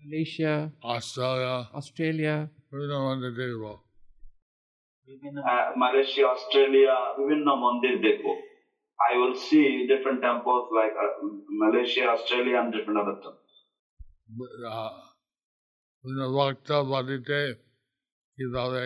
Malaysia. 0.00 0.54
Australia. 0.84 2.36
বিভিন্ন 2.71 2.93
মন্দির 2.99 3.31
দেখব 3.41 3.63
মালয়েশিয়া 5.81 6.27
অস্ট্রেলিয়া 6.27 6.95
বিভিন্ন 7.19 7.47
মন্দির 7.55 7.93
দেখব 8.01 8.25
I 8.99 9.11
will 9.17 9.35
see 9.47 9.61
different 9.87 10.19
temples 10.21 10.65
like 10.77 10.91
Malaysia 11.61 12.07
Australia 12.13 12.59
and 12.61 12.69
different 12.75 12.97
other 13.01 13.17
temples 13.23 13.53
আহ, 14.71 14.95
বিভিন্ন 16.03 16.21
ভক্ত 16.31 16.69
বাড়িতে 16.93 17.37
কিভাবে 18.37 18.83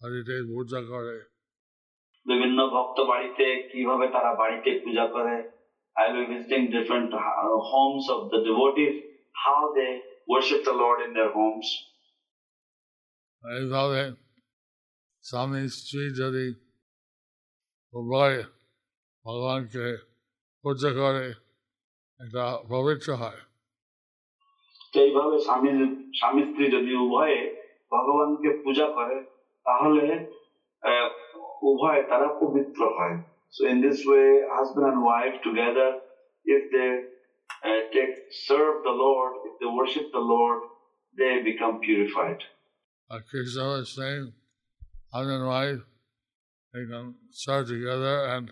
বাড়িতে 0.00 0.34
পূজা 0.50 0.80
করে 0.82 1.16
বিভিন্ন 2.26 2.58
ভক্ত 2.74 2.98
বাড়িতে 3.02 3.46
কিভাবে 3.72 4.06
তারা 4.08 4.32
বাড়িতে 4.34 4.70
পূজা 4.84 5.04
করে 5.06 5.36
I 5.96 6.06
will 6.10 6.26
visiting 6.26 6.60
different 6.76 7.10
Holmes 7.70 8.04
of 8.14 8.20
the 8.32 8.38
devotees 8.48 8.94
how 9.44 9.62
they 9.74 9.88
worship 10.28 10.60
the 10.64 10.74
lord 10.74 10.98
in 11.06 11.10
their 11.12 11.30
homes 11.38 11.68
এইভাবে 13.42 14.02
স্বামী 15.24 15.62
স্ত্রী 15.68 16.02
যদি 16.20 16.46
উভয় 17.94 18.38
ভগবানকে 19.24 19.84
পূজা 20.64 20.90
করে 21.00 21.26
এটা 22.20 22.44
পবিত্র 22.68 23.08
হয় 23.14 23.40
তো 24.92 24.96
এইভাবে 25.00 25.36
স্বামী 25.46 25.70
স্বামী 26.18 26.42
স্ত্রী 26.48 26.64
যদি 26.76 26.92
উভয়ে 27.04 27.38
ভগবানকে 27.92 28.50
পূজা 28.64 28.86
করে 28.96 29.16
তাহলে 29.66 30.06
আহ, 30.82 31.08
উভয় 31.62 32.00
তারা 32.10 32.28
পবিত্র 32.42 32.80
হয় 32.96 33.16
so 33.54 33.60
in 33.66 33.78
this 33.82 33.98
way 34.08 34.24
husband 34.54 34.86
and 34.86 35.02
wife 35.04 35.32
together 35.44 35.92
if 36.46 36.62
they 36.74 36.86
take 37.92 38.08
serve 38.46 38.74
the 38.86 38.94
lord 39.02 39.32
if 39.46 39.54
they 39.60 39.66
worship 39.78 40.06
the 40.12 40.24
lord 40.32 40.58
they 41.18 41.32
become 41.42 41.74
purified 41.80 42.40
Like 43.10 43.26
Krishna 43.28 43.64
was 43.64 43.94
saying, 43.94 44.32
husband 45.12 45.36
and 45.36 45.46
wife, 45.46 45.82
they 46.74 46.84
can 46.86 47.14
serve 47.30 47.68
together 47.68 48.24
and 48.26 48.50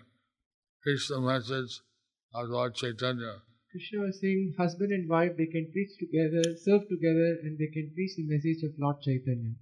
preach 0.83 1.07
the 1.07 1.19
message 1.19 1.81
of 2.33 2.49
Lord 2.49 2.75
Chaitanya. 2.75 3.41
Krishna 3.71 4.01
was 4.01 4.19
saying 4.21 4.53
husband 4.59 4.91
and 4.91 5.09
wife 5.09 5.33
they 5.37 5.47
can 5.47 5.65
preach 5.73 5.93
together, 5.97 6.43
serve 6.57 6.83
together, 6.89 7.29
and 7.43 7.57
they 7.57 7.69
can 7.73 7.91
preach 7.95 8.13
the 8.17 8.25
message 8.27 8.61
of 8.63 8.71
Lord 8.77 8.97
Chaitanya. 9.05 9.53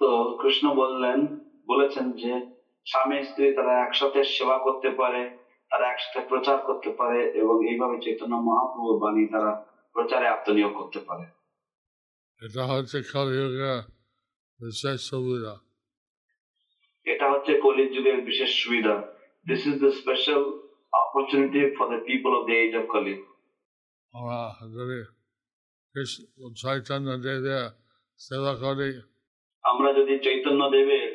তো 0.00 0.08
কৃষ্ণ 0.42 0.64
বললেন 0.82 1.18
বলেছেন 1.70 2.06
যে 2.22 2.32
স্বামী 2.86 3.18
স্ত্রী 3.28 3.46
তারা 3.58 3.72
একসাথে 3.84 4.20
সেবা 4.36 4.56
করতে 4.66 4.90
পারে 5.00 5.22
তারা 5.70 5.84
একসাথে 5.92 6.20
প্রচার 6.30 6.58
করতে 6.68 6.90
পারে 7.00 7.20
এবং 7.42 7.56
এইভাবে 7.70 7.96
চৈতন্য 8.04 8.34
মহাপ্রভুর 8.48 8.96
বাণী 9.02 9.24
তারা 9.34 9.52
প্রচারে 9.94 10.26
আত্মনিয়োগ 10.34 10.72
করতে 10.80 11.00
পারে 11.08 11.24
এটা 12.42 12.62
হচ্ছে 12.70 12.98
কলিযুগে 13.12 13.74
বিশেষ 14.60 14.98
সুবিধা 15.10 15.54
এটা 17.06 17.26
হচ্ছে 17.32 17.52
কলির 17.62 17.88
যুগের 17.94 18.18
বিশেষ 18.28 18.50
সুবিধা 18.62 18.94
this 19.46 19.62
is 19.66 19.76
the 19.84 19.90
special 20.00 20.42
opportunity 20.92 21.60
for 21.76 21.86
the 21.92 22.00
people 22.08 22.30
of 22.38 22.42
the 22.48 22.56
age 22.64 22.72
of 22.76 22.86
Kali 22.94 23.14
আমরা 24.14 24.38
যদি 24.70 24.96
কৃষ্ণ 25.94 26.20
চৈতন্য 26.54 27.08
দেবের 27.24 27.66
সেবা 28.20 28.52
করি 28.62 28.90
আমরা 29.64 29.88
যদি 29.98 30.14
চৈতন্য 30.24 30.62
দেবের 30.74 31.08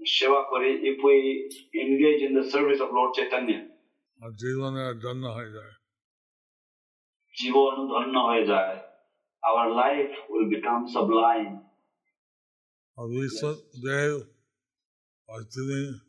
সেবা 0.00 0.40
করি 0.50 0.70
if 0.90 0.98
we 1.04 1.18
engage 1.82 2.18
in 2.26 2.32
the 2.38 2.44
service 2.52 2.78
of 2.84 2.88
Lord 2.96 3.10
Chaitanya 3.16 3.48
আর 4.20 4.30
জীবনের 4.40 4.94
জন্য 5.04 5.24
হয়ে 5.36 5.52
যায় 5.56 5.74
জীবন 7.34 7.74
ধন্য 7.92 8.14
হয়ে 8.28 8.44
যায় 8.46 8.76
our 9.46 9.68
life 9.82 10.08
will 10.30 10.44
become 10.54 10.80
Sublime 10.94 11.50
R 12.98 13.06
Biswadeb 13.14 14.16
was 15.28 15.44
giving 15.48 16.00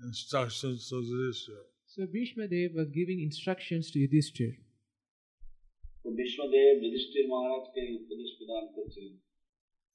instructions 0.00 0.88
to 0.88 0.96
Yudhishthira. 0.96 1.62
So 1.86 2.06
Bhishma 2.06 2.46
Dev 2.46 2.70
was 2.74 2.88
giving 2.90 3.18
instructions 3.20 3.90
to 3.92 3.98
Yudhishthir. 3.98 4.52
Vishnudev 6.18 6.74
Yudhishthir 6.82 7.26
মহারাজকে 7.32 7.82
উপদেশ 7.98 8.30
প্রদান 8.38 8.64
করছিলেন 8.74 9.14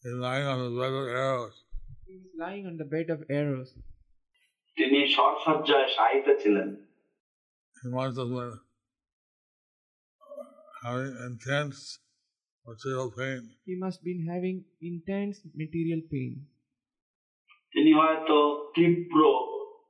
He's 0.04 0.18
lying 0.28 0.48
on 0.54 0.60
the 0.66 0.72
bed 0.80 0.94
of 1.02 1.08
arrows. 1.24 1.56
He 2.08 2.16
was 2.24 2.34
lying 2.44 2.64
on 2.70 2.76
the 2.82 2.88
bed 2.94 3.08
of 3.16 3.20
arrows. 3.40 3.70
তিনি 4.78 5.00
সরসজ্জায় 5.16 5.88
শায়িত 5.96 6.28
ছিলেন 6.42 6.70
He 7.78 7.88
must 7.98 8.16
have 8.22 8.32
been 8.36 8.54
having 10.84 11.14
intense 11.30 11.80
material 12.66 13.10
pain. 13.12 13.42
He 13.66 13.76
must 13.76 14.00
been 14.04 14.22
having 14.26 14.58
intense 14.82 15.38
material 15.56 16.02
pain. 16.14 16.32
তিনি 17.74 17.92
হয়তো 17.94 18.36
তীব্র 18.76 19.20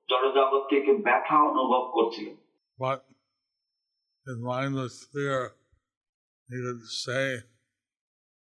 জড়জাগতিক 0.10 0.86
ব্যথা 1.06 1.38
অনুভব 1.52 1.84
করছিলেন 1.95 2.36
But 2.80 3.00
his 4.26 4.39
mind 4.52 4.72
was 4.76 4.93
clear. 5.12 5.39
He 6.50 6.58
could 6.66 6.84
say 7.06 7.26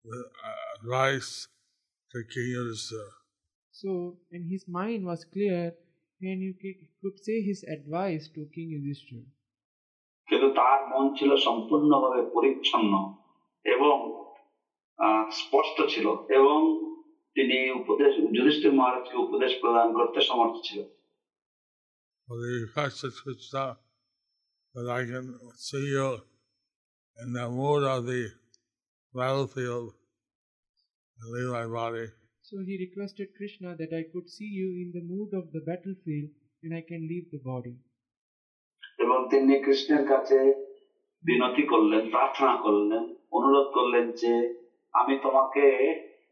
the 0.04 0.20
advice 0.74 1.30
to 2.10 2.18
King 2.32 2.48
Yudhishthira. 2.56 3.08
So, 3.74 3.90
and 4.32 4.42
his 4.52 4.62
mind 4.78 5.00
was 5.04 5.20
clear, 5.34 5.60
and 6.20 6.38
he 6.44 6.50
c- 6.62 6.80
could 7.02 7.16
say 7.26 7.36
his 7.42 7.60
advice 7.76 8.24
to 8.34 8.40
King 8.54 8.68
Yudhishthir. 8.74 9.24
কিন্তু 10.28 10.48
তার 10.50 10.78
মন 10.92 11.04
ছিল 11.18 11.30
সম্পূর্ণভাবে 11.46 12.20
পরিচ্ছন্ন 12.34 12.92
এবং 13.64 13.94
আহ, 14.08 14.13
স্পষ্ট 15.40 15.76
ছিল 15.92 16.06
এবং 16.38 16.58
তিনি 17.36 17.58
উপদেশ 17.80 18.12
যুধিষ্ঠির 18.36 18.76
মহারাজকে 18.78 19.16
উপদেশ 19.26 19.52
প্রদান 19.62 19.88
করতে 19.96 20.20
সমর্থ 20.30 20.56
ছিল 20.68 20.80
But 22.28 22.40
he 22.46 22.56
requested 22.66 23.12
Krishna 23.22 23.64
that 24.74 24.88
I 24.98 25.02
can 25.10 25.26
see 25.66 25.86
you 25.94 26.10
in 27.16 27.28
the 27.38 27.46
mood 27.58 27.82
of 27.94 28.00
the 28.10 28.22
battlefield 29.14 29.88
and 31.18 31.26
leave 31.34 31.50
my 31.58 31.66
body. 31.80 32.06
So 32.48 32.54
he 32.66 32.74
requested 32.86 33.28
Krishna 33.38 33.68
that 33.80 33.92
I 34.00 34.02
could 34.12 34.28
see 34.36 34.50
you 34.60 34.68
in 34.82 34.88
the 34.96 35.04
mood 35.12 35.30
of 35.40 35.44
the 35.54 35.62
battlefield 35.68 36.28
and 36.62 36.72
I 36.80 36.82
can 36.90 37.02
leave 37.10 37.26
the 37.34 37.42
body. 37.52 37.74
এবং 39.04 39.18
তিনি 39.32 39.54
কৃষ্ণের 39.64 40.04
কাছে 40.10 40.38
বিনতি 41.24 41.64
করলেন 41.72 42.02
প্রার্থনা 42.14 42.54
করলেন 42.64 43.04
অনুরোধ 43.36 43.68
করলেন 43.76 44.06
যে 44.22 44.32
আমি 44.95 45.19
তোমাকে 45.23 45.65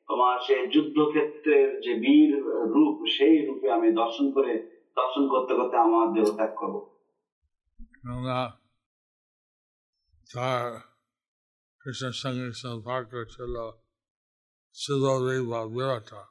তোমার 0.07 0.39
সেই 0.39 0.67
যুদ্ধক্ষেত্রের 0.67 1.81
যে 1.81 1.93
বীর 1.93 2.31
রূপ 2.45 3.05
সেই 3.17 3.45
রূপে 3.45 3.71
আমি 3.71 3.91
দর্শন 3.91 4.31
করে 4.31 4.53
দর্শন 4.95 5.27
করতে 5.27 5.55
করতে 5.55 5.77
আমার 5.77 6.07
দেহ 6.13 6.35
ত্যাগ 6.35 6.51
করব। 6.55 6.75
তার 10.33 10.71
কৃষ্ণের 11.81 12.11
সঙ্গে 12.11 12.51
সম্পর্ক 12.51 13.11
ছিল 13.29 13.53
সুদী 14.73 15.37
বিরতা 15.75 16.21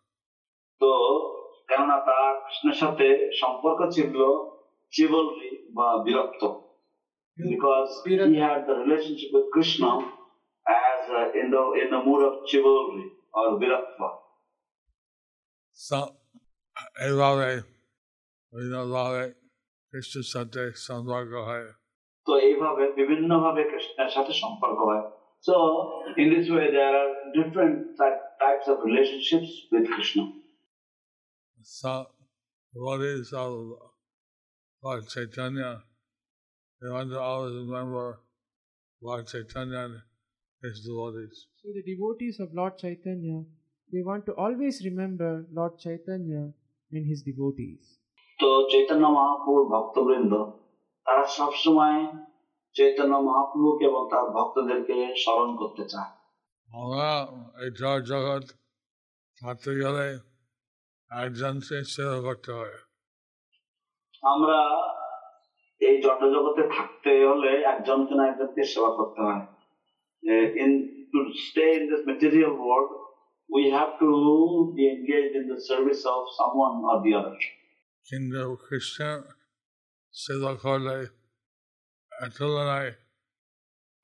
তো 0.80 0.90
কেননা 1.68 1.96
তার 2.00 2.40
কৃষ্ণের 2.40 2.74
সাথে 2.74 3.30
সম্পর্ক 3.40 3.80
ছিল 3.90 4.16
চিবলরি 4.92 5.50
বা 5.72 5.88
বিরক্ত। 6.04 6.44
because 7.38 8.02
he 8.04 8.16
had 8.16 8.60
the 8.66 8.74
relationship 8.74 9.30
with 9.32 9.46
Krishna 9.52 9.90
as 9.98 10.21
uh, 11.21 11.39
in 11.39 11.47
the 11.53 11.63
in 11.81 11.88
the 11.93 12.01
mood 12.07 12.21
of 12.27 12.33
chivalry 12.49 13.05
or 13.38 13.45
viratva. 13.61 14.09
এইভাবে 16.97 17.47
বিভিন্নভাবে 18.59 19.23
কৃষ্ণের 19.91 20.41
সাথে 20.55 20.73
সম্পর্ক 20.83 21.33
হয় 21.47 21.67
তো 22.27 22.31
এইভাবে 22.47 22.83
বিভিন্ন 22.99 23.31
ভাবে 23.43 23.61
কৃষ্ণের 23.71 24.09
সাথে 24.15 24.33
সম্পর্ক 24.43 24.79
হয় 24.89 25.03
So 25.43 25.55
in 26.17 26.27
this 26.33 26.47
way 26.49 26.71
there 26.71 26.93
are 27.01 27.11
different 27.33 27.75
ty- 27.97 28.21
types 28.43 28.67
of 28.67 28.77
relationships 28.83 29.51
with 29.71 29.85
Krishna. 29.93 30.23
Some 31.61 32.07
devotees 32.73 33.33
of 33.33 33.51
Lord 34.83 35.07
Chaitanya, 35.07 35.83
they 36.81 36.89
want 36.89 37.09
to 37.11 37.19
always 37.19 37.55
remember 37.55 38.19
Lord 39.01 39.27
Chaitanya 39.27 39.83
and 40.62 40.72
his 40.72 40.84
devotees. 40.84 41.46
So 41.56 41.72
the 41.72 41.82
devotees 41.84 42.40
of 42.40 42.54
Lord 42.54 42.78
Chaitanya, 42.78 43.44
they 43.90 44.02
want 44.02 44.26
to 44.26 44.32
always 44.34 44.82
remember 44.84 45.46
Lord 45.52 45.78
Chaitanya 45.78 46.52
and 46.90 47.06
his 47.06 47.22
devotees. 47.22 47.82
তো 48.38 48.48
চৈতন্য 48.72 49.04
মহাপ্রভুর 49.18 49.64
ভক্তবৃন্দ 49.74 50.32
তারা 51.06 51.24
সবসময় 51.38 51.98
চৈতন্য 52.76 53.14
মহাপ্রভুকে 53.28 53.84
এবং 53.90 54.02
তার 54.12 54.26
ভক্তদেরকে 54.36 54.96
স্মরণ 55.22 55.50
করতে 55.60 55.84
চায় 55.92 56.12
আমরা 56.70 57.08
এই 57.62 57.70
জড় 57.80 58.02
জগৎ 58.12 58.44
থাকতে 59.40 59.70
গেলে 59.82 60.06
একজনকে 61.10 61.76
সেবা 61.94 62.18
করতে 62.26 62.50
হয় 62.58 62.76
আমরা 64.22 64.58
এই 65.80 65.94
জড় 66.04 66.24
জগতে 66.34 66.62
থাকতে 66.76 67.12
হলে 67.30 67.50
একজনকে 67.72 68.14
না 68.18 68.22
একজনকে 68.30 68.62
সেবা 68.72 68.90
করতে 68.98 69.20
হয় 69.26 69.42
in 70.63 70.71
to 71.11 71.19
stay 71.45 71.65
in 71.77 71.83
this 71.91 72.01
material 72.09 72.53
world 72.59 72.91
we 73.49 73.63
have 73.75 73.89
to 73.99 74.09
B 74.75 74.83
engage 74.93 75.27
in 75.38 75.43
the 75.51 75.57
service 75.69 75.99
of 76.13 76.21
someone 76.38 76.73
or 76.89 76.97
the 77.03 77.11
আদার 77.19 77.35
কিন্তু 78.05 78.39
খ্রিস্টান 78.65 79.17
সেবা 80.13 80.51
করলে 80.63 80.97
এর 82.11 82.29
তুলনায় 82.38 82.91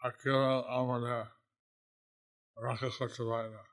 আর 0.02 0.12
কেউ 0.22 0.40
আমাদের 0.74 1.22
রক্ষা 2.58 2.90
করতে 3.00 3.24
পারে 3.32 3.50
না 3.56 3.64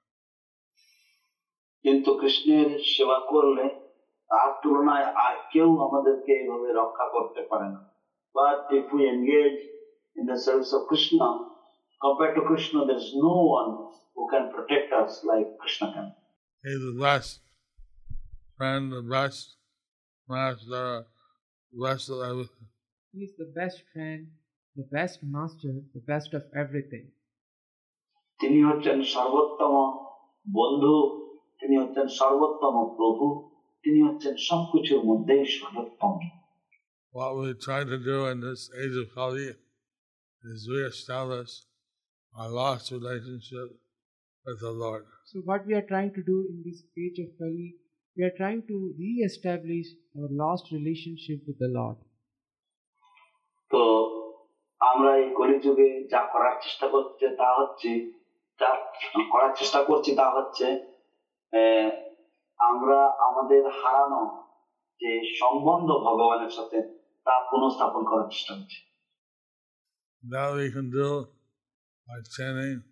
কিন্তু 1.84 2.10
কৃষ্ণের 2.20 2.68
সেবা 2.92 3.18
করলে 3.30 3.64
তার 4.30 4.50
তুলনায় 4.62 5.08
আর 5.24 5.34
কেউ 5.52 5.68
আমাদেরকে 5.86 6.30
এইভাবে 6.32 6.68
রক্ষা 6.72 7.06
করতে 7.14 7.40
পারে 7.50 7.68
না 7.74 7.80
but 8.34 8.60
if 8.78 8.86
we 8.94 9.02
engage 9.06 9.54
in 10.16 10.22
the 10.30 10.36
service 10.44 10.70
of 10.74 10.82
Krishna 10.90 11.18
compare 12.00 12.30
to 12.36 12.42
Krishna 12.50 12.74
there 12.88 12.98
is 13.02 13.08
no 13.24 13.32
one 13.50 13.66
who 14.14 14.22
can 14.32 14.44
protect 14.54 14.88
us 15.00 15.12
like 15.30 15.46
Krishna 15.62 15.82
can 15.94 16.08
He's 16.64 16.82
the 16.82 16.98
best 17.00 17.40
friend, 18.58 18.92
the 18.92 19.00
best 19.00 19.56
master, 20.28 21.06
the 21.72 21.78
best 21.86 22.10
of 22.10 22.20
everything. 22.20 22.68
He 23.14 23.20
is 23.20 23.32
the 23.38 23.50
best 23.58 23.78
friend, 23.92 24.26
the 24.76 24.86
best 24.92 25.18
master, 25.22 25.72
the 25.94 26.02
best 26.06 26.30
of 26.34 26.44
everything. 26.54 27.06
তিনি 28.40 28.58
হচ্ছেন 28.68 28.98
সর্বোত্তম 29.14 29.74
বন্ধু 30.46 30.94
তিনি 31.60 31.74
হচ্ছেন 31.82 32.06
সর্বোত্তম 32.20 32.74
প্রভু 32.98 33.26
তিনি 33.84 34.00
হচ্ছেন 34.06 34.34
সবকিছুর 34.48 35.02
মধ্যেই 35.08 35.44
সর্বোত্তম 35.56 36.14
What 37.14 37.32
we 37.40 37.48
try 37.66 37.80
to 37.92 37.98
do 38.10 38.18
in 38.32 38.38
this 38.46 38.62
age 38.82 38.96
of 39.02 39.06
Kali 39.14 39.48
is 40.42 40.60
reestablish 40.74 41.52
our 42.35 42.49
lost 42.49 42.91
relationship 42.91 43.69
with 44.45 44.59
the 44.59 44.71
Lord. 44.71 45.03
So 45.25 45.39
what 45.39 45.65
we 45.65 45.73
are 45.73 45.87
trying 45.87 46.13
to 46.13 46.23
do 46.23 46.47
in 46.49 46.63
this 46.65 46.83
age 46.97 47.19
of 47.19 47.29
Kali, 47.39 47.75
we 48.17 48.23
are 48.23 48.35
trying 48.37 48.63
to 48.67 48.93
re-establish 48.99 49.87
our 50.17 50.29
lost 50.31 50.65
relationship 50.71 51.39
with 51.47 51.57
the 51.59 51.71
Lord. 51.79 51.97
তো 53.71 53.81
আমরা 54.81 55.11
এই 55.21 55.27
কলিযুগে 55.37 55.89
যা 56.13 56.21
করার 56.33 56.55
চেষ্টা 56.63 56.87
করছে 56.93 57.25
তা 57.41 57.49
হচ্ছে 57.59 57.91
যা 58.59 58.69
করার 59.33 59.51
চেষ্টা 59.59 59.79
করছি 59.89 60.11
তা 60.21 60.27
হচ্ছে 60.35 60.67
আমরা 62.59 62.99
আমাদের 63.27 63.63
হারানো 63.79 64.21
যে 65.01 65.11
সম্বন্ধ 65.39 65.89
ভগবানের 66.07 66.51
সাথে 66.57 66.77
তা 67.25 67.33
পুনঃস্থাপন 67.49 68.01
করার 68.09 68.27
চেষ্টা 68.33 68.53
করছি 68.57 68.79
That 70.23 70.49
we 70.59 70.65
can 70.75 70.87
do 70.99 71.09
by 72.08 72.20
chanting 72.28 72.82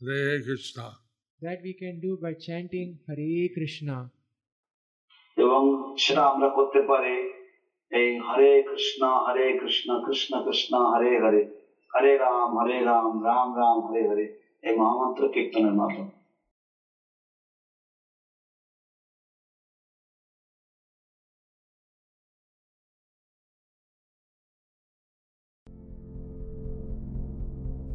Hare 0.00 0.42
Krishna, 0.42 0.86
That 1.42 1.58
we 1.62 1.74
can 1.74 2.00
do 2.00 2.16
by 2.16 2.32
chanting 2.36 2.98
Hare 3.06 3.48
Krishna. 3.50 3.96
এবং 5.36 5.62
সেটা 5.96 6.22
আমরা 6.32 6.48
করতে 6.48 6.80
পারি 6.90 7.16
এই 7.92 8.10
হরে 8.26 8.52
কৃষ্ণ 8.68 9.02
হরে 9.24 9.46
কৃষ্ণ 9.60 9.88
কৃষ্ণ 10.06 10.32
কৃষ্ণ 10.46 10.72
হরে 10.92 11.12
হরে 11.24 11.42
হরে 11.90 12.12
রাম 12.16 12.50
হরে 12.58 12.76
রাম 12.90 13.12
রাম 13.26 13.48
রাম 13.60 13.76
হরে 13.86 14.02
হরে 14.10 14.26
এই 14.64 14.72
মহামন্ত্র 14.80 15.22
কীর্তনের 15.34 15.74
মাধ্যমে 15.80 16.12